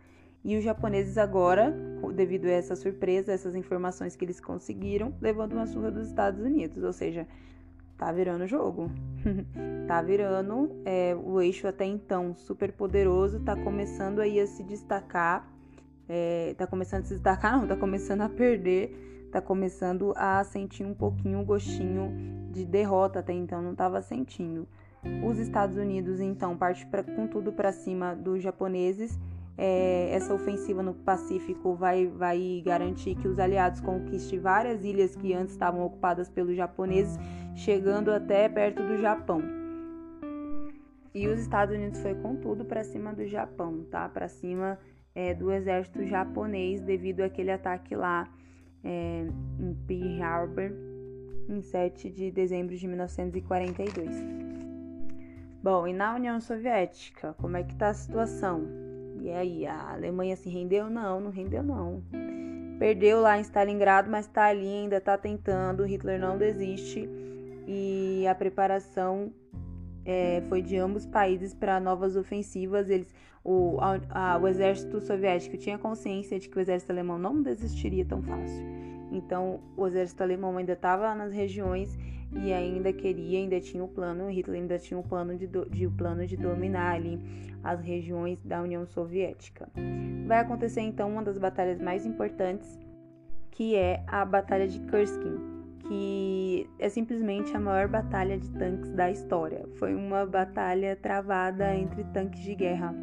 E 0.43 0.57
os 0.57 0.65
japoneses 0.65 1.19
agora, 1.19 1.75
devido 2.15 2.47
a 2.47 2.53
essa 2.53 2.77
surpresa, 2.77 3.33
essas 3.33 3.57
informações 3.57 4.15
que 4.15 4.25
eles 4.25 4.41
conseguiram, 4.41 5.13
levando 5.21 5.55
uma 5.55 5.67
surra 5.67 5.91
dos 5.91 6.07
Estados 6.07 6.41
Unidos. 6.41 6.83
Ou 6.85 6.93
seja, 6.93 7.27
tá 7.97 8.13
virando 8.13 8.47
jogo. 8.47 8.91
tá 9.87 10.03
virando. 10.03 10.71
É, 10.85 11.15
o 11.15 11.41
eixo 11.41 11.67
até 11.67 11.85
então 11.85 12.35
super 12.35 12.73
poderoso 12.73 13.41
tá 13.41 13.57
começando 13.57 14.21
aí 14.21 14.39
a 14.41 14.47
se 14.47 14.63
destacar. 14.63 15.49
É, 16.09 16.55
tá 16.57 16.67
começando 16.67 17.03
a 17.03 17.05
se 17.05 17.15
destacar, 17.15 17.59
não, 17.59 17.67
tá 17.67 17.77
começando 17.77 18.21
a 18.21 18.29
perder. 18.29 19.29
Tá 19.33 19.41
começando 19.41 20.13
a 20.17 20.43
sentir 20.45 20.85
um 20.85 20.95
pouquinho 20.95 21.41
o 21.41 21.45
gostinho 21.45 22.13
de 22.53 22.65
derrota 22.65 23.19
até 23.19 23.33
então, 23.33 23.61
não 23.61 23.73
estava 23.73 24.01
sentindo. 24.01 24.67
Os 25.25 25.39
Estados 25.39 25.77
Unidos, 25.77 26.21
então, 26.21 26.57
parte 26.57 26.87
pra, 26.87 27.03
com 27.03 27.27
tudo 27.27 27.53
para 27.53 27.73
cima 27.73 28.15
dos 28.15 28.43
japoneses. 28.43 29.19
É, 29.59 30.11
essa 30.13 30.35
ofensiva 30.35 30.83
no 30.83 30.93
Pacífico 30.93 31.75
vai, 31.75 32.07
vai 32.07 32.63
garantir 32.65 33.15
que 33.15 33.27
os 33.27 33.39
aliados 33.39 33.81
conquistem 33.81 34.39
várias 34.39 34.85
ilhas 34.85 35.17
que 35.17 35.33
antes 35.33 35.55
estavam 35.55 35.85
ocupadas 35.85 36.29
pelos 36.29 36.55
japoneses, 36.55 37.19
chegando 37.55 38.11
até 38.13 38.49
perto 38.49 38.83
do 38.83 38.99
Japão. 38.99 39.41
E 41.15 41.27
os 41.27 41.41
Estados 41.41 41.75
Unidos 41.75 41.99
foi 42.01 42.15
com 42.17 42.37
tudo 42.37 42.67
para 42.67 42.85
cima 42.85 43.15
do 43.15 43.27
Japão, 43.27 43.87
tá? 43.91 44.07
Para 44.07 44.29
cima 44.29 44.79
é, 45.15 45.33
do 45.33 45.51
exército 45.51 46.05
japonês 46.05 46.83
devido 46.83 47.23
àquele 47.23 47.51
ataque 47.51 47.97
lá 47.97 48.29
é, 48.85 49.27
em 49.59 49.75
Pearl 49.87 50.23
Harbor 50.23 50.71
em 51.49 51.63
7 51.63 52.11
de 52.11 52.31
dezembro 52.31 52.77
de 52.77 52.87
1942. 52.87 54.11
Bom, 55.63 55.87
e 55.87 55.93
na 55.93 56.15
União 56.15 56.41
Soviética, 56.41 57.35
como 57.39 57.57
é 57.57 57.63
que 57.63 57.75
tá 57.75 57.89
a 57.89 57.95
situação? 57.95 58.86
E 59.27 59.33
aí, 59.33 59.67
a 59.67 59.91
Alemanha 59.91 60.37
se 60.37 60.49
rendeu? 60.49 60.89
Não, 60.89 61.19
não 61.19 61.33
rendeu 61.33 61.61
não. 61.61 62.01
Perdeu 62.79 63.21
lá 63.21 63.37
em 63.37 63.41
Stalingrado, 63.41 64.09
mas 64.09 64.29
tá 64.29 64.45
ali, 64.45 64.69
ainda 64.69 65.01
tá 65.01 65.19
tentando. 65.19 65.85
Hitler 65.85 66.21
não 66.21 66.39
desiste 66.39 67.11
e 67.67 68.25
a 68.29 68.37
preparação 68.37 69.33
é, 70.05 70.43
foi 70.49 70.63
de 70.63 70.77
ambos 70.77 71.03
os 71.03 71.11
países 71.11 71.53
para 71.53 71.81
novas 71.81 72.15
ofensivas. 72.15 72.89
Eles, 72.89 73.13
o, 73.43 73.79
a, 73.81 74.35
a, 74.35 74.39
o 74.39 74.47
exército 74.47 75.01
soviético 75.01 75.57
tinha 75.57 75.77
consciência 75.77 76.39
de 76.39 76.49
que 76.49 76.57
o 76.57 76.61
exército 76.61 76.93
alemão 76.93 77.19
não 77.19 77.43
desistiria 77.43 78.05
tão 78.05 78.23
fácil. 78.23 78.65
Então, 79.11 79.61
o 79.77 79.87
exército 79.87 80.23
alemão 80.23 80.57
ainda 80.57 80.73
estava 80.73 81.15
nas 81.15 81.33
regiões 81.33 81.97
e 82.33 82.53
ainda 82.53 82.93
queria, 82.93 83.39
ainda 83.39 83.61
tinha 83.61 83.83
o 83.83 83.89
plano, 83.89 84.29
Hitler 84.29 84.61
ainda 84.61 84.79
tinha 84.79 84.99
o 84.99 85.03
plano 85.03 85.37
de, 85.37 85.47
de, 85.47 85.87
o 85.87 85.91
plano 85.91 86.27
de 86.27 86.37
dominar 86.37 86.95
ali 86.95 87.21
as 87.63 87.81
regiões 87.81 88.43
da 88.45 88.63
União 88.63 88.85
Soviética. 88.87 89.69
Vai 90.27 90.41
acontecer 90.41 90.81
então 90.81 91.11
uma 91.11 91.23
das 91.23 91.39
batalhas 91.39 91.81
mais 91.81 92.05
importantes, 92.05 92.79
que 93.51 93.75
é 93.75 94.03
a 94.07 94.25
Batalha 94.25 94.67
de 94.67 94.81
Kursk, 94.81 95.23
que 95.89 96.69
é 96.79 96.89
simplesmente 96.89 97.57
a 97.57 97.61
maior 97.61 97.89
batalha 97.89 98.37
de 98.37 98.51
tanques 98.51 98.91
da 98.93 99.11
história. 99.11 99.65
Foi 99.79 99.95
uma 99.95 100.27
batalha 100.27 100.97
travada 100.97 101.75
entre 101.75 102.05
tanques 102.05 102.41
de 102.41 102.55
guerra. 102.55 102.95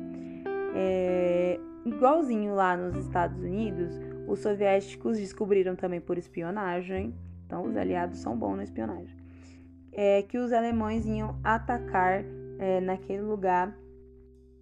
É, 0.76 1.60
igualzinho 1.86 2.56
lá 2.56 2.76
nos 2.76 2.96
Estados 2.96 3.42
Unidos, 3.42 4.00
os 4.28 4.40
soviéticos 4.40 5.18
descobriram 5.18 5.76
também 5.76 6.02
por 6.02 6.18
espionagem 6.18 7.14
então, 7.54 7.66
os 7.66 7.78
aliados 7.78 8.18
são 8.18 8.36
bons 8.36 8.56
na 8.56 8.64
espionagem. 8.64 9.16
É, 9.92 10.24
que 10.24 10.40
os 10.40 10.52
alemães 10.52 11.06
iam 11.06 11.40
atacar 11.44 12.24
é, 12.58 12.82
naquele 12.82 13.22
lugar, 13.22 13.78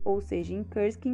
ou 0.03 0.19
seja, 0.19 0.53
em 0.53 0.61
Kursk, 0.61 1.05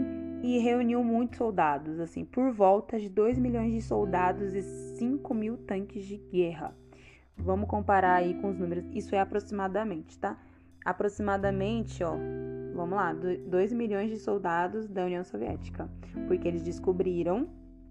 e 0.42 0.58
reuniu 0.58 1.04
muitos 1.04 1.38
soldados, 1.38 2.00
assim, 2.00 2.26
por 2.26 2.52
volta 2.52 3.00
de 3.00 3.10
2 3.10 3.38
milhões 3.38 3.72
de 3.72 3.82
soldados 3.82 4.56
e 4.56 4.64
5 4.98 5.34
mil 5.36 5.56
tanques 5.56 6.04
de 6.06 6.18
guerra. 6.18 6.76
Vamos 7.38 7.70
comparar 7.70 8.16
aí 8.16 8.34
com 8.42 8.50
os 8.50 8.58
números. 8.58 8.84
Isso 8.92 9.14
é 9.14 9.20
aproximadamente, 9.20 10.18
tá? 10.18 10.36
Aproximadamente, 10.84 12.04
ó, 12.04 12.16
vamos 12.74 12.96
lá, 12.96 13.14
2 13.14 13.72
milhões 13.72 14.10
de 14.10 14.18
soldados 14.18 14.88
da 14.88 15.06
União 15.06 15.24
Soviética. 15.24 15.88
Porque 16.28 16.48
eles 16.48 16.64
descobriram 16.64 17.48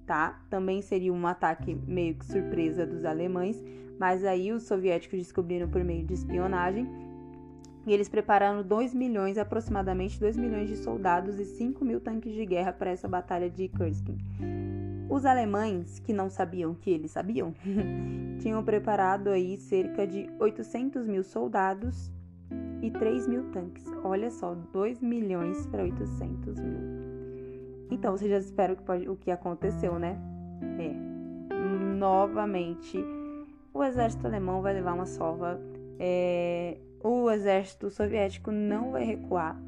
tá? 0.07 0.41
Também 0.49 0.81
seria 0.81 1.13
um 1.13 1.27
ataque 1.27 1.75
meio 1.87 2.15
que 2.15 2.25
surpresa 2.25 2.87
dos 2.87 3.05
alemães, 3.05 3.63
mas 3.99 4.25
aí 4.25 4.53
os 4.53 4.63
soviéticos 4.63 5.19
descobriram 5.19 5.69
por 5.69 5.83
meio 5.83 6.05
de 6.05 6.15
espionagem 6.15 6.89
e 7.87 7.93
eles 7.93 8.09
prepararam 8.09 8.63
2 8.63 8.93
milhões, 8.95 9.39
aproximadamente 9.39 10.19
2 10.19 10.37
milhões 10.37 10.69
de 10.69 10.77
soldados 10.77 11.39
e 11.39 11.45
5 11.45 11.85
mil 11.85 12.01
tanques 12.01 12.33
de 12.33 12.45
guerra 12.45 12.73
para 12.73 12.91
essa 12.91 13.07
batalha 13.07 13.49
de 13.49 13.69
Kursk. 13.69 14.09
Os 15.09 15.25
alemães, 15.25 16.01
que 16.01 16.13
não 16.13 16.29
sabiam 16.29 16.75
que 16.75 16.91
eles 16.91 17.13
sabiam, 17.13 17.55
tinham 18.43 18.63
preparado 18.65 19.29
aí 19.29 19.57
cerca 19.57 20.05
de 20.05 20.29
800 20.41 21.07
mil 21.07 21.23
soldados 21.23 22.11
e 22.83 22.91
3 22.91 23.29
mil 23.29 23.45
tanques. 23.51 23.85
Olha 24.03 24.33
só, 24.33 24.55
2 24.73 25.01
milhões 25.01 25.65
para 25.69 25.85
800 25.85 26.59
mil. 26.59 27.06
Então, 27.91 28.17
vocês 28.17 28.31
já 28.31 28.39
esperam 28.39 28.75
que 28.75 28.83
pode, 28.83 29.09
o 29.09 29.17
que 29.17 29.31
aconteceu, 29.31 29.99
né? 29.99 30.19
É. 30.79 30.93
Novamente, 31.97 32.99
o 33.73 33.83
exército 33.83 34.27
alemão 34.27 34.63
vai 34.63 34.75
levar 34.75 34.95
uma 34.95 35.07
sova. 35.07 35.61
É, 35.99 36.79
o 37.03 37.31
exército 37.31 37.91
soviético 37.91 38.51
não 38.51 38.93
vai 38.93 39.05
recuar. 39.05 39.61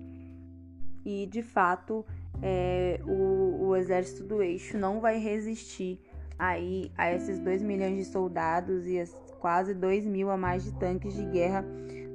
E, 1.04 1.26
de 1.26 1.42
fato, 1.42 2.04
é, 2.42 3.00
o, 3.06 3.68
o 3.68 3.76
exército 3.76 4.24
do 4.24 4.42
eixo 4.42 4.76
não 4.76 5.00
vai 5.00 5.18
resistir 5.18 6.00
aí 6.38 6.92
a 6.96 7.12
esses 7.12 7.38
2 7.38 7.62
milhões 7.62 7.96
de 7.96 8.04
soldados 8.04 8.86
e 8.86 9.00
as 9.00 9.10
quase 9.38 9.74
2 9.74 10.04
mil 10.04 10.30
a 10.30 10.36
mais 10.36 10.64
de 10.64 10.72
tanques 10.74 11.14
de 11.14 11.24
guerra 11.24 11.64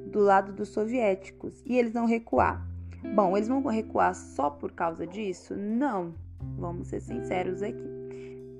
do 0.08 0.20
lado 0.20 0.54
dos 0.54 0.70
soviéticos. 0.70 1.62
E 1.66 1.78
eles 1.78 1.94
vão 1.94 2.06
recuar. 2.06 2.73
Bom, 3.16 3.36
eles 3.36 3.48
vão 3.48 3.62
recuar 3.66 4.16
só 4.16 4.50
por 4.50 4.72
causa 4.72 5.06
disso? 5.06 5.56
Não. 5.56 6.14
Vamos 6.58 6.88
ser 6.88 7.02
sinceros 7.02 7.62
aqui. 7.62 8.04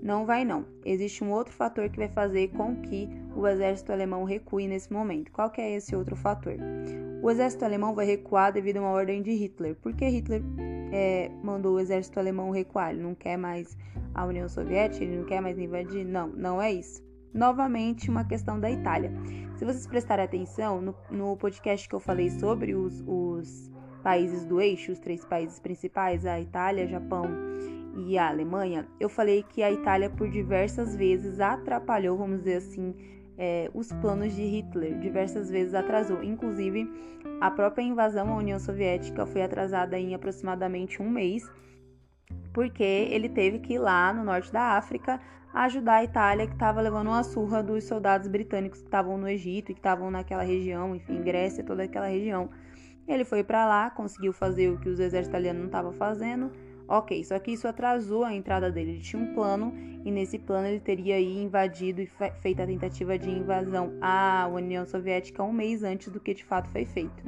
Não 0.02 0.26
vai 0.26 0.44
não. 0.44 0.66
Existe 0.86 1.24
um 1.24 1.32
outro 1.32 1.54
fator 1.54 1.90
que 1.90 1.98
vai 1.98 2.10
fazer 2.10 2.50
com 2.50 2.76
que 2.76 3.08
o 3.36 3.48
exército 3.48 3.92
alemão 3.92 4.26
recue 4.26 4.68
nesse 4.68 4.92
momento. 4.92 5.32
Qual 5.32 5.50
que 5.50 5.62
é 5.62 5.76
esse 5.76 5.96
outro 5.96 6.16
fator? 6.16 6.56
O 7.22 7.32
exército 7.32 7.64
alemão 7.64 7.96
vai 7.96 8.06
recuar 8.06 8.52
devido 8.52 8.78
a 8.78 8.82
uma 8.82 8.90
ordem 8.92 9.22
de 9.22 9.32
Hitler. 9.32 9.76
Por 9.76 9.94
que 9.94 10.06
Hitler 10.06 10.44
é, 10.92 11.32
mandou 11.42 11.76
o 11.76 11.80
exército 11.80 12.20
alemão 12.20 12.52
recuar? 12.52 12.92
Ele 12.92 13.02
não 13.02 13.16
quer 13.16 13.38
mais 13.38 13.78
a 14.14 14.26
União 14.26 14.50
Soviética? 14.50 15.06
Ele 15.06 15.18
não 15.18 15.26
quer 15.26 15.42
mais 15.42 15.58
invadir? 15.58 16.06
Não, 16.06 16.28
não 16.28 16.62
é 16.62 16.72
isso. 16.72 17.02
Novamente, 17.34 18.10
uma 18.10 18.26
questão 18.26 18.60
da 18.60 18.70
Itália. 18.70 19.10
Se 19.56 19.64
vocês 19.64 19.88
prestarem 19.88 20.26
atenção, 20.26 20.82
no, 20.82 20.96
no 21.10 21.38
podcast 21.38 21.88
que 21.88 21.96
eu 21.96 22.00
falei 22.00 22.30
sobre 22.30 22.76
os, 22.76 23.02
os 23.08 23.73
países 24.04 24.46
do 24.46 24.60
eixo, 24.60 24.92
os 24.92 25.00
três 25.00 25.24
países 25.26 25.60
principais, 25.60 26.26
a 26.26 26.40
Itália, 26.40 26.88
Japão 26.88 27.26
e 27.96 28.18
a 28.18 28.28
Alemanha, 28.28 28.88
eu 29.00 29.08
falei 29.08 29.44
que 29.44 29.64
a 29.64 29.72
Itália 29.72 30.10
por 30.10 30.30
diversas 30.30 30.96
vezes 30.96 31.40
atrapalhou, 31.40 32.18
vamos 32.18 32.40
dizer 32.40 32.56
assim, 32.58 32.94
é, 33.38 33.70
os 33.74 33.92
planos 33.94 34.36
de 34.36 34.44
Hitler, 34.44 35.00
diversas 35.00 35.50
vezes 35.50 35.74
atrasou. 35.74 36.24
Inclusive, 36.24 36.88
a 37.40 37.50
própria 37.50 37.84
invasão 37.84 38.30
à 38.30 38.36
União 38.36 38.60
Soviética 38.60 39.26
foi 39.26 39.42
atrasada 39.42 39.98
em 39.98 40.14
aproximadamente 40.14 41.02
um 41.02 41.10
mês, 41.10 41.50
porque 42.52 42.84
ele 42.84 43.30
teve 43.30 43.60
que 43.60 43.74
ir 43.74 43.80
lá 43.80 44.14
no 44.14 44.24
norte 44.24 44.52
da 44.52 44.78
África 44.78 45.20
ajudar 45.54 45.98
a 45.98 46.04
Itália, 46.04 46.48
que 46.48 46.54
estava 46.54 46.82
levando 46.82 47.08
uma 47.08 47.24
surra 47.24 47.62
dos 47.62 47.84
soldados 47.84 48.28
britânicos 48.28 48.80
que 48.80 48.88
estavam 48.88 49.18
no 49.18 49.30
Egito 49.30 49.68
que 49.68 49.80
estavam 49.80 50.10
naquela 50.10 50.42
região, 50.42 50.96
enfim, 50.96 51.22
Grécia, 51.22 51.64
toda 51.64 51.84
aquela 51.84 52.08
região. 52.08 52.50
Ele 53.08 53.26
foi 53.26 53.44
para 53.44 53.66
lá, 53.66 53.90
conseguiu 53.90 54.32
fazer 54.32 54.70
o 54.70 54.80
que 54.80 54.88
os 54.88 55.00
exércitos 55.00 55.30
italianos 55.30 55.60
não 55.60 55.68
estavam 55.68 55.92
fazendo. 55.92 56.52
Ok, 56.88 57.24
só 57.24 57.38
que 57.40 57.52
isso 57.52 57.68
atrasou 57.68 58.24
a 58.24 58.34
entrada 58.34 58.72
dele. 58.72 58.92
Ele 58.92 59.02
tinha 59.02 59.22
um 59.22 59.34
plano 59.34 59.74
e 60.06 60.12
nesse 60.12 60.38
plano 60.38 60.68
ele 60.68 60.80
teria 60.80 61.20
invadido 61.20 62.02
e 62.02 62.10
feito 62.42 62.62
a 62.62 62.66
tentativa 62.66 63.18
de 63.18 63.30
invasão 63.30 63.94
à 64.02 64.48
União 64.52 64.86
Soviética 64.86 65.44
um 65.44 65.54
mês 65.54 65.84
antes 65.84 66.10
do 66.10 66.20
que 66.20 66.34
de 66.34 66.44
fato 66.44 66.70
foi 66.70 66.86
feito. 66.86 67.24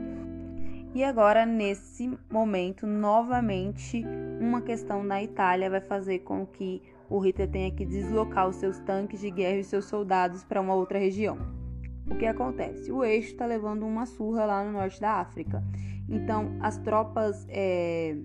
E 0.93 1.03
agora, 1.03 1.45
nesse 1.45 2.17
momento, 2.31 2.87
novamente, 2.87 4.05
uma 4.39 4.61
questão 4.61 5.03
na 5.03 5.21
Itália 5.21 5.69
vai 5.69 5.81
fazer 5.81 6.19
com 6.19 6.45
que 6.45 6.81
o 7.09 7.19
Hitler 7.19 7.49
tenha 7.49 7.71
que 7.71 7.85
deslocar 7.85 8.47
os 8.47 8.55
seus 8.55 8.79
tanques 8.79 9.19
de 9.19 9.29
guerra 9.29 9.57
e 9.57 9.63
seus 9.63 9.85
soldados 9.85 10.43
para 10.43 10.61
uma 10.61 10.73
outra 10.73 10.97
região 10.97 11.64
o 12.09 12.15
que 12.15 12.25
acontece? 12.25 12.91
O 12.91 13.03
eixo 13.03 13.29
está 13.29 13.45
levando 13.45 13.85
uma 13.85 14.05
surra 14.05 14.45
lá 14.45 14.63
no 14.63 14.71
norte 14.71 14.99
da 15.01 15.13
África. 15.13 15.63
Então, 16.07 16.55
as 16.61 16.77
tropas 16.77 17.45
é, 17.49 18.15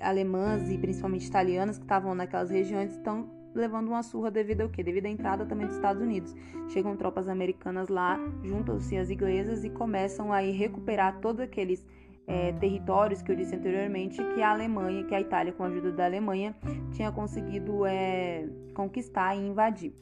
alemãs 0.00 0.70
e 0.70 0.78
principalmente 0.78 1.26
italianas 1.26 1.78
que 1.78 1.84
estavam 1.84 2.14
naquelas 2.14 2.50
regiões 2.50 2.92
estão 2.92 3.28
levando 3.54 3.88
uma 3.88 4.02
surra 4.02 4.30
devido 4.30 4.62
ao 4.62 4.68
quê? 4.68 4.82
Devido 4.82 5.06
à 5.06 5.08
entrada 5.08 5.44
também 5.44 5.66
dos 5.66 5.76
Estados 5.76 6.02
Unidos. 6.02 6.34
Chegam 6.68 6.96
tropas 6.96 7.28
americanas 7.28 7.88
lá, 7.88 8.18
juntam-se 8.42 8.96
as 8.96 9.10
inglesas 9.10 9.64
e 9.64 9.70
começam 9.70 10.32
a 10.32 10.38
recuperar 10.38 11.20
todos 11.20 11.40
aqueles 11.40 11.84
é, 12.26 12.52
territórios 12.52 13.22
que 13.22 13.32
eu 13.32 13.36
disse 13.36 13.56
anteriormente 13.56 14.22
que 14.34 14.42
a 14.42 14.50
Alemanha, 14.50 15.04
que 15.04 15.14
a 15.14 15.20
Itália, 15.20 15.52
com 15.52 15.64
a 15.64 15.66
ajuda 15.66 15.90
da 15.90 16.04
Alemanha, 16.04 16.54
tinha 16.92 17.10
conseguido 17.10 17.84
é, 17.86 18.48
conquistar 18.74 19.34
e 19.34 19.40
invadir. 19.40 19.92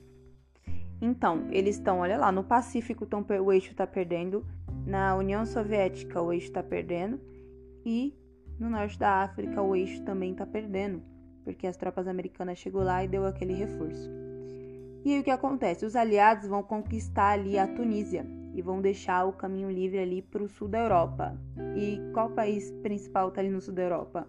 Então, 1.00 1.46
eles 1.50 1.76
estão, 1.76 2.00
olha 2.00 2.18
lá, 2.18 2.32
no 2.32 2.42
Pacífico 2.42 3.06
tão, 3.06 3.24
o 3.44 3.52
eixo 3.52 3.70
está 3.70 3.86
perdendo, 3.86 4.44
na 4.86 5.14
União 5.16 5.44
Soviética 5.46 6.20
o 6.20 6.32
eixo 6.32 6.46
está 6.46 6.62
perdendo 6.62 7.20
e 7.84 8.14
no 8.58 8.68
norte 8.68 8.98
da 8.98 9.22
África 9.22 9.62
o 9.62 9.76
eixo 9.76 10.02
também 10.02 10.32
está 10.32 10.44
perdendo, 10.44 11.02
porque 11.44 11.66
as 11.66 11.76
tropas 11.76 12.08
americanas 12.08 12.58
chegou 12.58 12.82
lá 12.82 13.04
e 13.04 13.08
deu 13.08 13.24
aquele 13.24 13.54
reforço. 13.54 14.10
E 15.04 15.12
aí 15.12 15.20
o 15.20 15.24
que 15.24 15.30
acontece? 15.30 15.86
Os 15.86 15.94
aliados 15.94 16.48
vão 16.48 16.62
conquistar 16.62 17.30
ali 17.30 17.56
a 17.58 17.68
Tunísia, 17.68 18.26
e 18.58 18.62
vão 18.62 18.80
deixar 18.80 19.24
o 19.24 19.32
caminho 19.32 19.70
livre 19.70 20.00
ali 20.00 20.20
para 20.20 20.42
o 20.42 20.48
sul 20.48 20.66
da 20.66 20.80
Europa. 20.80 21.38
E 21.76 22.00
qual 22.12 22.30
país 22.30 22.72
principal 22.82 23.28
está 23.28 23.40
ali 23.40 23.50
no 23.50 23.60
sul 23.60 23.72
da 23.72 23.82
Europa? 23.82 24.28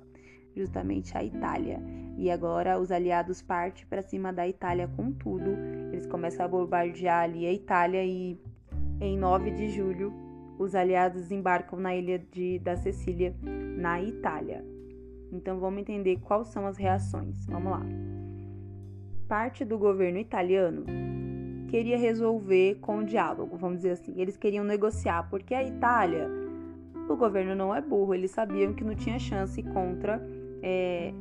Justamente 0.59 1.17
a 1.17 1.23
Itália. 1.23 1.81
E 2.17 2.29
agora 2.29 2.77
os 2.77 2.91
aliados 2.91 3.41
partem 3.41 3.85
para 3.89 4.01
cima 4.01 4.33
da 4.33 4.45
Itália 4.45 4.89
com 4.93 5.09
tudo. 5.09 5.51
Eles 5.93 6.05
começam 6.05 6.45
a 6.45 6.49
bombardear 6.49 7.23
ali 7.23 7.45
a 7.45 7.53
Itália 7.53 8.03
e 8.03 8.37
em 8.99 9.17
9 9.17 9.51
de 9.51 9.69
julho 9.69 10.13
os 10.57 10.75
aliados 10.75 11.31
embarcam 11.31 11.79
na 11.79 11.95
ilha 11.95 12.19
de, 12.19 12.59
da 12.59 12.75
Sicília, 12.75 13.33
na 13.77 14.01
Itália. 14.03 14.65
Então 15.31 15.61
vamos 15.61 15.79
entender 15.79 16.17
quais 16.17 16.49
são 16.49 16.67
as 16.67 16.75
reações. 16.75 17.45
Vamos 17.45 17.71
lá. 17.71 17.85
Parte 19.29 19.63
do 19.63 19.77
governo 19.77 20.19
italiano 20.19 20.83
queria 21.69 21.97
resolver 21.97 22.79
com 22.81 23.01
diálogo, 23.01 23.55
vamos 23.55 23.77
dizer 23.77 23.91
assim. 23.91 24.19
Eles 24.19 24.35
queriam 24.35 24.65
negociar, 24.65 25.29
porque 25.29 25.53
a 25.53 25.63
Itália, 25.63 26.29
o 27.07 27.15
governo 27.15 27.55
não 27.55 27.73
é 27.73 27.79
burro, 27.79 28.13
eles 28.13 28.31
sabiam 28.31 28.73
que 28.73 28.83
não 28.83 28.93
tinha 28.93 29.17
chance 29.17 29.63
contra 29.63 30.21
é, 30.61 31.13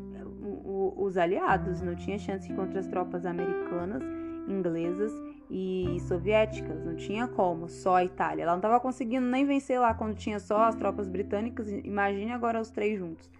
os 0.96 1.16
aliados, 1.16 1.80
não 1.80 1.94
tinha 1.94 2.18
chance 2.18 2.52
contra 2.54 2.80
as 2.80 2.86
tropas 2.86 3.24
americanas, 3.24 4.02
inglesas 4.48 5.12
e 5.50 5.98
soviéticas, 6.06 6.84
não 6.84 6.96
tinha 6.96 7.26
como, 7.26 7.68
só 7.68 7.96
a 7.96 8.04
Itália. 8.04 8.42
Ela 8.42 8.52
não 8.52 8.58
estava 8.58 8.80
conseguindo 8.80 9.26
nem 9.26 9.44
vencer 9.44 9.80
lá 9.80 9.94
quando 9.94 10.14
tinha 10.14 10.38
só 10.38 10.62
as 10.62 10.74
tropas 10.74 11.08
britânicas, 11.08 11.68
imagine 11.68 12.32
agora 12.32 12.60
os 12.60 12.70
três 12.70 12.98
juntos. 12.98 13.30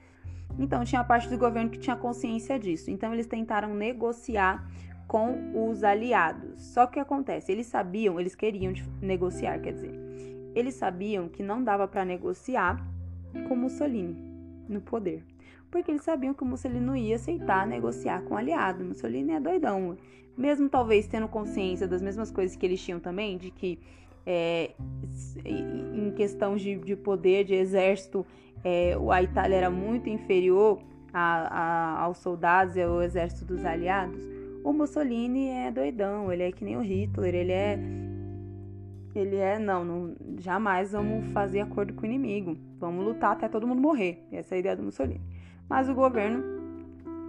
Então, 0.58 0.84
tinha 0.84 1.04
parte 1.04 1.28
do 1.28 1.38
governo 1.38 1.70
que 1.70 1.78
tinha 1.78 1.94
consciência 1.94 2.58
disso. 2.58 2.90
Então, 2.90 3.12
eles 3.12 3.26
tentaram 3.26 3.74
negociar 3.74 4.66
com 5.06 5.70
os 5.70 5.84
aliados. 5.84 6.60
Só 6.60 6.86
que 6.86 6.90
o 6.90 6.94
que 6.94 7.00
acontece? 7.00 7.52
Eles 7.52 7.66
sabiam, 7.66 8.18
eles 8.18 8.34
queriam 8.34 8.72
negociar, 9.00 9.60
quer 9.60 9.72
dizer, 9.72 9.94
eles 10.54 10.74
sabiam 10.74 11.28
que 11.28 11.42
não 11.42 11.62
dava 11.62 11.86
para 11.86 12.04
negociar 12.04 12.84
com 13.48 13.54
Mussolini 13.54 14.16
no 14.68 14.80
poder. 14.80 15.24
Porque 15.70 15.90
eles 15.90 16.02
sabiam 16.02 16.32
que 16.32 16.44
Mussolini 16.44 16.80
não 16.80 16.96
ia 16.96 17.16
aceitar 17.16 17.66
negociar 17.66 18.22
com 18.22 18.34
o 18.34 18.36
aliado. 18.36 18.84
Mussolini 18.84 19.32
é 19.32 19.40
doidão. 19.40 19.96
Mesmo 20.36 20.68
talvez 20.68 21.06
tendo 21.06 21.28
consciência 21.28 21.86
das 21.86 22.00
mesmas 22.00 22.30
coisas 22.30 22.56
que 22.56 22.64
eles 22.64 22.82
tinham 22.82 23.00
também, 23.00 23.36
de 23.36 23.50
que 23.50 23.78
é, 24.24 24.72
em 25.44 26.12
questão 26.12 26.56
de, 26.56 26.76
de, 26.76 26.94
poder, 26.94 27.44
de 27.44 27.54
exército, 27.54 28.24
é, 28.64 28.96
a 29.10 29.22
Itália 29.22 29.56
era 29.56 29.70
muito 29.70 30.08
inferior 30.08 30.80
a, 31.12 31.98
a, 31.98 32.00
aos 32.02 32.18
soldados 32.18 32.76
e 32.76 32.82
ao 32.82 33.02
exército 33.02 33.44
dos 33.44 33.64
aliados 33.64 34.38
o 34.68 34.72
Mussolini 34.72 35.48
é 35.48 35.70
doidão, 35.70 36.32
ele 36.32 36.42
é 36.42 36.52
que 36.52 36.64
nem 36.64 36.76
o 36.76 36.80
Hitler, 36.80 37.34
ele 37.34 37.52
é. 37.52 37.78
Ele 39.14 39.36
é, 39.36 39.58
não, 39.58 39.84
não 39.84 40.14
jamais 40.38 40.92
vamos 40.92 41.32
fazer 41.32 41.60
acordo 41.60 41.94
com 41.94 42.02
o 42.02 42.04
inimigo, 42.04 42.56
vamos 42.78 43.04
lutar 43.04 43.32
até 43.32 43.48
todo 43.48 43.66
mundo 43.66 43.80
morrer. 43.80 44.22
Essa 44.30 44.54
é 44.54 44.56
a 44.56 44.58
ideia 44.58 44.76
do 44.76 44.82
Mussolini. 44.82 45.20
Mas 45.68 45.88
o 45.88 45.94
governo, 45.94 46.42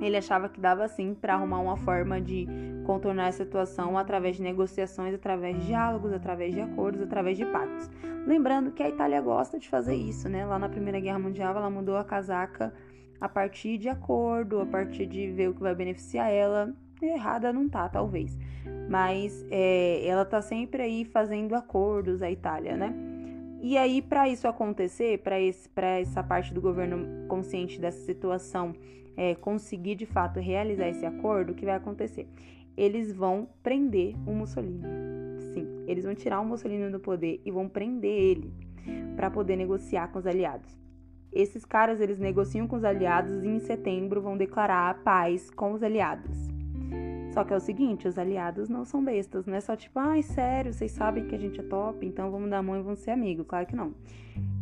ele 0.01 0.17
achava 0.17 0.47
que 0.47 0.59
dava 0.59 0.87
sim 0.87 1.13
para 1.13 1.33
arrumar 1.33 1.59
uma 1.59 1.77
forma 1.77 2.21
de 2.21 2.47
contornar 2.85 3.27
a 3.27 3.31
situação 3.31 3.97
através 3.97 4.37
de 4.37 4.41
negociações, 4.41 5.13
através 5.13 5.59
de 5.59 5.67
diálogos, 5.67 6.13
através 6.13 6.53
de 6.53 6.61
acordos, 6.61 7.01
através 7.01 7.37
de 7.37 7.45
pactos. 7.45 7.89
Lembrando 8.25 8.71
que 8.71 8.81
a 8.81 8.89
Itália 8.89 9.21
gosta 9.21 9.59
de 9.59 9.67
fazer 9.67 9.95
isso, 9.95 10.29
né? 10.29 10.45
Lá 10.45 10.57
na 10.57 10.69
Primeira 10.69 10.99
Guerra 10.99 11.19
Mundial, 11.19 11.55
ela 11.55 11.69
mudou 11.69 11.97
a 11.97 12.03
casaca 12.03 12.73
a 13.19 13.27
partir 13.27 13.77
de 13.77 13.89
acordo, 13.89 14.61
a 14.61 14.65
partir 14.65 15.05
de 15.05 15.29
ver 15.31 15.49
o 15.49 15.53
que 15.53 15.61
vai 15.61 15.75
beneficiar 15.75 16.31
ela 16.31 16.73
errada 17.01 17.53
não 17.53 17.67
tá, 17.67 17.87
talvez. 17.87 18.37
Mas 18.89 19.45
é, 19.49 20.05
ela 20.05 20.25
tá 20.25 20.41
sempre 20.41 20.81
aí 20.81 21.05
fazendo 21.05 21.55
acordos, 21.55 22.21
a 22.21 22.31
Itália, 22.31 22.75
né? 22.75 22.93
E 23.61 23.77
aí, 23.77 24.01
para 24.01 24.29
isso 24.29 24.47
acontecer, 24.47 25.19
para 25.19 25.37
essa 25.37 26.23
parte 26.23 26.53
do 26.53 26.61
governo 26.61 27.27
consciente 27.27 27.79
dessa 27.79 27.99
situação 28.05 28.73
é, 29.17 29.35
conseguir 29.35 29.95
de 29.95 30.05
fato 30.05 30.39
realizar 30.39 30.87
esse 30.87 31.05
acordo, 31.05 31.51
o 31.51 31.55
que 31.55 31.65
vai 31.65 31.75
acontecer? 31.75 32.25
Eles 32.77 33.11
vão 33.11 33.49
prender 33.61 34.15
o 34.25 34.31
Mussolini. 34.31 34.81
Sim, 35.53 35.67
eles 35.87 36.05
vão 36.05 36.15
tirar 36.15 36.39
o 36.39 36.45
Mussolini 36.45 36.89
do 36.89 37.01
poder 37.01 37.41
e 37.43 37.51
vão 37.51 37.67
prender 37.67 38.11
ele 38.11 38.53
para 39.17 39.29
poder 39.29 39.57
negociar 39.57 40.07
com 40.07 40.19
os 40.19 40.25
aliados. 40.25 40.79
Esses 41.31 41.65
caras 41.65 41.99
eles 41.99 42.17
negociam 42.17 42.65
com 42.65 42.77
os 42.77 42.83
aliados 42.85 43.43
e 43.43 43.47
em 43.47 43.59
setembro 43.59 44.21
vão 44.21 44.37
declarar 44.37 44.89
a 44.89 44.93
paz 44.93 45.51
com 45.51 45.73
os 45.73 45.83
aliados. 45.83 46.58
Só 47.31 47.43
que 47.43 47.53
é 47.53 47.55
o 47.55 47.59
seguinte, 47.59 48.07
os 48.07 48.17
aliados 48.17 48.69
não 48.69 48.83
são 48.83 49.03
bestas, 49.03 49.45
não 49.45 49.53
é 49.53 49.61
só 49.61 49.75
tipo, 49.75 49.99
ai, 49.99 50.23
sério, 50.23 50.73
vocês 50.73 50.91
sabem 50.91 51.27
que 51.27 51.35
a 51.35 51.37
gente 51.37 51.59
é 51.59 51.63
top, 51.63 52.05
então 52.05 52.31
vamos 52.31 52.49
dar 52.49 52.57
a 52.57 52.63
mão 52.63 52.75
e 52.77 52.81
vamos 52.81 52.99
ser 52.99 53.11
amigos. 53.11 53.45
Claro 53.47 53.67
que 53.67 53.75
não. 53.75 53.93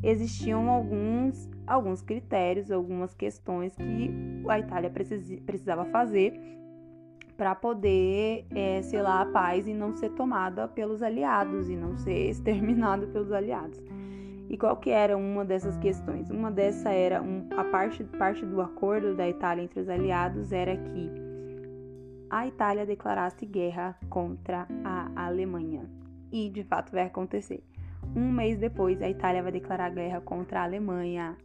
Existiam 0.04 0.70
alguns, 0.70 1.50
alguns 1.66 2.02
critérios, 2.02 2.70
algumas 2.70 3.14
questões 3.14 3.76
que 3.76 4.12
a 4.50 4.60
Itália 4.60 4.90
precisava 4.90 5.86
fazer 5.86 6.40
para 7.38 7.54
poder 7.56 8.46
é, 8.52 8.82
selar 8.82 9.22
a 9.22 9.26
paz 9.32 9.68
e 9.68 9.74
não 9.74 9.94
ser 9.94 10.10
tomada 10.10 10.68
pelos 10.68 11.04
aliados 11.04 11.70
e 11.70 11.76
não 11.76 11.96
ser 11.96 12.28
exterminada 12.30 13.08
pelos 13.08 13.32
aliados. 13.32 13.82
E 14.50 14.58
qual 14.58 14.78
que 14.78 14.90
era 14.90 15.16
uma 15.16 15.44
dessas 15.46 15.78
questões? 15.78 16.30
Uma 16.30 16.50
dessa 16.50 16.90
era 16.90 17.22
um, 17.22 17.48
a 17.56 17.64
parte, 17.66 18.04
parte 18.04 18.46
do 18.46 18.62
acordo 18.62 19.14
da 19.14 19.28
Itália 19.28 19.64
entre 19.64 19.80
os 19.80 19.90
aliados 19.90 20.52
era 20.52 20.76
que 20.76 21.27
a 22.30 22.48
Itália 22.48 22.86
declarasse 22.86 23.46
guerra 23.46 23.98
contra 24.10 24.68
a 24.84 25.26
Alemanha. 25.26 25.90
E 26.32 26.50
de 26.50 26.64
fato 26.64 26.92
vai 26.92 27.04
acontecer. 27.04 27.64
Um 28.16 28.32
mês 28.32 28.58
depois, 28.58 29.02
a 29.02 29.10
Itália 29.10 29.44
vai 29.44 29.52
declarar 29.52 29.90
guerra 29.90 30.22
contra 30.22 30.62
a 30.62 30.64
Alemanha. 30.64 31.38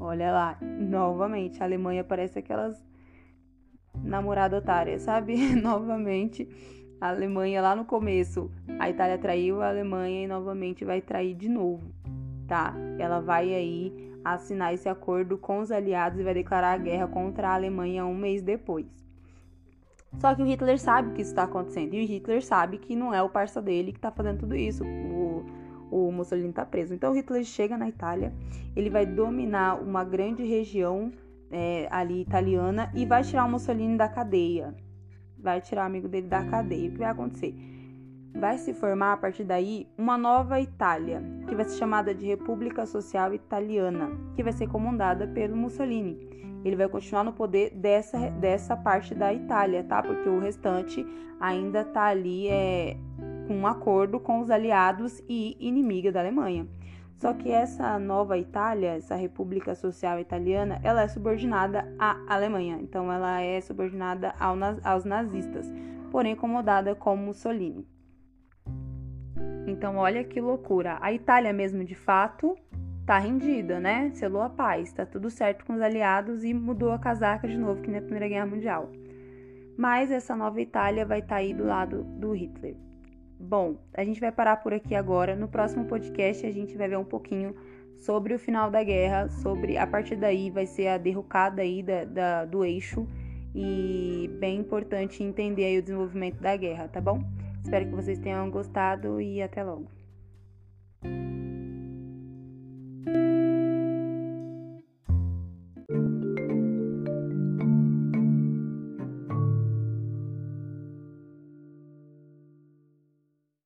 Olha 0.00 0.32
lá, 0.32 0.58
novamente, 0.62 1.62
a 1.62 1.66
Alemanha 1.66 2.04
parece 2.04 2.38
aquelas 2.38 2.82
namoradas 4.02 4.62
otárias, 4.62 5.02
sabe? 5.02 5.54
novamente, 5.60 6.48
a 7.00 7.08
Alemanha 7.08 7.60
lá 7.60 7.74
no 7.74 7.84
começo, 7.84 8.50
a 8.78 8.88
Itália 8.88 9.18
traiu 9.18 9.60
a 9.60 9.68
Alemanha 9.68 10.24
e 10.24 10.26
novamente 10.26 10.84
vai 10.84 11.00
trair 11.00 11.34
de 11.34 11.48
novo, 11.48 11.92
tá? 12.46 12.74
Ela 12.98 13.20
vai 13.20 13.52
aí 13.52 13.92
assinar 14.24 14.74
esse 14.74 14.88
acordo 14.88 15.36
com 15.36 15.58
os 15.60 15.70
aliados 15.70 16.20
e 16.20 16.22
vai 16.22 16.34
declarar 16.34 16.72
a 16.72 16.78
guerra 16.78 17.08
contra 17.08 17.48
a 17.48 17.54
Alemanha 17.54 18.06
um 18.06 18.14
mês 18.14 18.42
depois. 18.42 19.07
Só 20.16 20.34
que 20.34 20.42
o 20.42 20.46
Hitler 20.46 20.78
sabe 20.78 21.12
que 21.12 21.22
isso 21.22 21.30
está 21.30 21.44
acontecendo. 21.44 21.94
E 21.94 22.04
o 22.04 22.06
Hitler 22.06 22.44
sabe 22.44 22.78
que 22.78 22.96
não 22.96 23.12
é 23.12 23.22
o 23.22 23.28
parça 23.28 23.60
dele 23.60 23.92
que 23.92 23.98
está 23.98 24.10
fazendo 24.10 24.40
tudo 24.40 24.56
isso. 24.56 24.84
O, 24.84 25.44
o 25.90 26.12
Mussolini 26.12 26.48
está 26.48 26.64
preso. 26.64 26.94
Então 26.94 27.12
o 27.12 27.14
Hitler 27.14 27.44
chega 27.44 27.76
na 27.76 27.88
Itália, 27.88 28.32
ele 28.74 28.90
vai 28.90 29.04
dominar 29.04 29.80
uma 29.80 30.04
grande 30.04 30.42
região 30.42 31.12
é, 31.50 31.86
ali 31.90 32.22
italiana 32.22 32.90
e 32.94 33.04
vai 33.04 33.22
tirar 33.22 33.44
o 33.44 33.50
Mussolini 33.50 33.96
da 33.96 34.08
cadeia. 34.08 34.74
Vai 35.38 35.60
tirar 35.60 35.82
o 35.82 35.86
amigo 35.86 36.08
dele 36.08 36.26
da 36.26 36.44
cadeia. 36.44 36.88
O 36.88 36.92
que 36.92 36.98
vai 36.98 37.10
acontecer? 37.10 37.54
Vai 38.34 38.58
se 38.58 38.72
formar 38.72 39.14
a 39.14 39.16
partir 39.16 39.44
daí 39.44 39.88
uma 39.96 40.18
nova 40.18 40.60
Itália, 40.60 41.22
que 41.48 41.54
vai 41.54 41.64
ser 41.64 41.76
chamada 41.76 42.14
de 42.14 42.26
República 42.26 42.86
Social 42.86 43.32
Italiana, 43.34 44.10
que 44.34 44.42
vai 44.42 44.52
ser 44.52 44.68
comandada 44.68 45.26
pelo 45.26 45.56
Mussolini 45.56 46.28
ele 46.64 46.76
vai 46.76 46.88
continuar 46.88 47.24
no 47.24 47.32
poder 47.32 47.70
dessa, 47.70 48.30
dessa 48.30 48.76
parte 48.76 49.14
da 49.14 49.32
Itália, 49.32 49.84
tá? 49.84 50.02
Porque 50.02 50.28
o 50.28 50.40
restante 50.40 51.06
ainda 51.40 51.84
tá 51.84 52.06
ali 52.06 52.48
é, 52.48 52.96
com 53.46 53.54
um 53.56 53.66
acordo 53.66 54.18
com 54.18 54.40
os 54.40 54.50
aliados 54.50 55.22
e 55.28 55.56
inimiga 55.60 56.10
da 56.10 56.20
Alemanha. 56.20 56.66
Só 57.16 57.32
que 57.32 57.50
essa 57.50 57.98
nova 57.98 58.38
Itália, 58.38 58.90
essa 58.90 59.16
República 59.16 59.74
Social 59.74 60.20
Italiana, 60.20 60.80
ela 60.84 61.02
é 61.02 61.08
subordinada 61.08 61.92
à 61.98 62.16
Alemanha. 62.28 62.78
Então 62.80 63.12
ela 63.12 63.40
é 63.40 63.60
subordinada 63.60 64.34
ao, 64.38 64.56
aos 64.84 65.04
nazistas, 65.04 65.66
porém 66.12 66.34
acomodada 66.34 66.94
com 66.94 67.16
Mussolini. 67.16 67.88
Então 69.66 69.96
olha 69.96 70.22
que 70.22 70.40
loucura. 70.40 70.96
A 71.00 71.12
Itália 71.12 71.52
mesmo 71.52 71.84
de 71.84 71.94
fato 71.94 72.56
tá 73.08 73.18
rendida, 73.18 73.80
né? 73.80 74.10
Selou 74.12 74.42
a 74.42 74.50
paz, 74.50 74.92
tá 74.92 75.06
tudo 75.06 75.30
certo 75.30 75.64
com 75.64 75.72
os 75.72 75.80
aliados 75.80 76.44
e 76.44 76.52
mudou 76.52 76.92
a 76.92 76.98
casaca 76.98 77.48
de 77.48 77.56
novo 77.56 77.80
que 77.80 77.90
na 77.90 78.02
Primeira 78.02 78.28
Guerra 78.28 78.44
Mundial. 78.44 78.92
Mas 79.78 80.10
essa 80.10 80.36
nova 80.36 80.60
Itália 80.60 81.06
vai 81.06 81.20
estar 81.20 81.36
tá 81.36 81.40
aí 81.40 81.54
do 81.54 81.64
lado 81.64 82.04
do 82.04 82.32
Hitler. 82.32 82.76
Bom, 83.40 83.78
a 83.94 84.04
gente 84.04 84.20
vai 84.20 84.30
parar 84.30 84.58
por 84.58 84.74
aqui 84.74 84.94
agora. 84.94 85.34
No 85.34 85.48
próximo 85.48 85.86
podcast 85.86 86.46
a 86.46 86.52
gente 86.52 86.76
vai 86.76 86.86
ver 86.86 86.98
um 86.98 87.04
pouquinho 87.04 87.54
sobre 87.96 88.34
o 88.34 88.38
final 88.38 88.70
da 88.70 88.84
guerra, 88.84 89.30
sobre 89.30 89.78
a 89.78 89.86
partir 89.86 90.16
daí 90.16 90.50
vai 90.50 90.66
ser 90.66 90.88
a 90.88 90.98
derrocada 90.98 91.62
aí 91.62 91.82
da, 91.82 92.04
da, 92.04 92.44
do 92.44 92.62
eixo 92.62 93.08
e 93.54 94.28
bem 94.38 94.58
importante 94.58 95.22
entender 95.22 95.64
aí 95.64 95.78
o 95.78 95.82
desenvolvimento 95.82 96.42
da 96.42 96.54
guerra, 96.58 96.88
tá 96.88 97.00
bom? 97.00 97.22
Espero 97.64 97.86
que 97.86 97.94
vocês 97.94 98.18
tenham 98.18 98.50
gostado 98.50 99.18
e 99.18 99.40
até 99.40 99.64
logo. 99.64 99.97